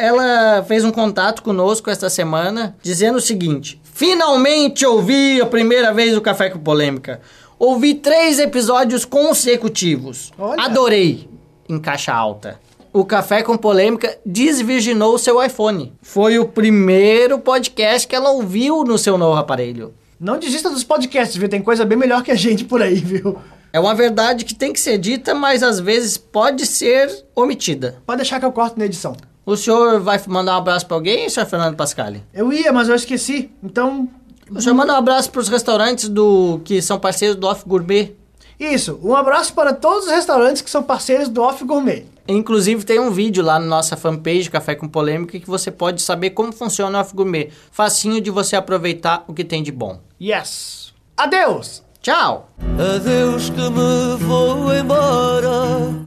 Ela 0.00 0.64
fez 0.66 0.82
um 0.82 0.90
contato 0.90 1.42
conosco 1.42 1.90
esta 1.90 2.08
semana, 2.08 2.74
dizendo 2.82 3.16
o 3.16 3.20
seguinte: 3.20 3.78
Finalmente 3.84 4.86
ouvi 4.86 5.42
a 5.42 5.44
primeira 5.44 5.92
vez 5.92 6.16
o 6.16 6.22
Café 6.22 6.48
com 6.48 6.58
Polêmica. 6.58 7.20
Ouvi 7.58 7.92
três 7.92 8.38
episódios 8.38 9.04
consecutivos. 9.04 10.32
Olha. 10.38 10.62
Adorei. 10.62 11.28
Em 11.68 11.78
caixa 11.78 12.14
alta. 12.14 12.58
O 12.94 13.04
Café 13.04 13.42
com 13.42 13.58
Polêmica 13.58 14.18
desvirginou 14.24 15.18
seu 15.18 15.44
iPhone. 15.44 15.92
Foi 16.00 16.38
o 16.38 16.48
primeiro 16.48 17.38
podcast 17.38 18.08
que 18.08 18.16
ela 18.16 18.30
ouviu 18.30 18.82
no 18.82 18.96
seu 18.96 19.18
novo 19.18 19.38
aparelho. 19.38 19.92
Não 20.18 20.38
desista 20.38 20.70
dos 20.70 20.82
podcasts, 20.82 21.36
viu? 21.36 21.46
Tem 21.46 21.60
coisa 21.60 21.84
bem 21.84 21.98
melhor 21.98 22.22
que 22.22 22.30
a 22.30 22.34
gente 22.34 22.64
por 22.64 22.80
aí, 22.80 22.94
viu? 22.94 23.36
É 23.70 23.78
uma 23.78 23.94
verdade 23.94 24.46
que 24.46 24.54
tem 24.54 24.72
que 24.72 24.80
ser 24.80 24.96
dita, 24.96 25.34
mas 25.34 25.62
às 25.62 25.78
vezes 25.78 26.16
pode 26.16 26.64
ser 26.64 27.24
omitida. 27.36 27.98
Pode 28.06 28.22
deixar 28.22 28.40
que 28.40 28.46
eu 28.46 28.52
corto 28.52 28.78
na 28.78 28.86
edição. 28.86 29.14
O 29.44 29.56
senhor 29.56 30.00
vai 30.00 30.20
mandar 30.28 30.54
um 30.54 30.58
abraço 30.58 30.86
pra 30.86 30.96
alguém, 30.96 31.28
senhor 31.28 31.46
Fernando 31.46 31.76
Pascali? 31.76 32.22
Eu 32.32 32.52
ia, 32.52 32.72
mas 32.72 32.88
eu 32.88 32.94
esqueci. 32.94 33.50
Então, 33.62 34.08
O 34.54 34.60
senhor 34.60 34.74
manda 34.74 34.92
um 34.92 34.96
abraço 34.96 35.30
pros 35.30 35.48
restaurantes 35.48 36.08
do 36.08 36.60
que 36.64 36.80
são 36.82 36.98
parceiros 36.98 37.36
do 37.36 37.46
Off 37.46 37.62
Gourmet. 37.66 38.14
isso. 38.58 38.98
Um 39.02 39.14
abraço 39.14 39.54
para 39.54 39.72
todos 39.72 40.06
os 40.06 40.10
restaurantes 40.12 40.60
que 40.62 40.70
são 40.70 40.82
parceiros 40.82 41.28
do 41.28 41.40
Off 41.42 41.64
Gourmet. 41.64 42.04
Inclusive 42.28 42.84
tem 42.84 43.00
um 43.00 43.10
vídeo 43.10 43.42
lá 43.42 43.58
na 43.58 43.66
nossa 43.66 43.96
fanpage 43.96 44.50
Café 44.50 44.74
com 44.76 44.86
Polêmica 44.86 45.38
que 45.40 45.46
você 45.46 45.70
pode 45.70 46.00
saber 46.02 46.30
como 46.30 46.52
funciona 46.52 46.98
o 46.98 47.00
Off 47.00 47.14
Gourmet. 47.14 47.50
Facinho 47.72 48.20
de 48.20 48.30
você 48.30 48.54
aproveitar 48.56 49.24
o 49.26 49.32
que 49.34 49.44
tem 49.44 49.62
de 49.62 49.72
bom. 49.72 49.98
Yes. 50.20 50.92
Adeus! 51.16 51.82
Tchau! 52.02 52.48
Adeus 52.78 53.50
que 53.50 53.60
me 53.60 54.16
vou 54.26 54.74
embora. 54.74 56.04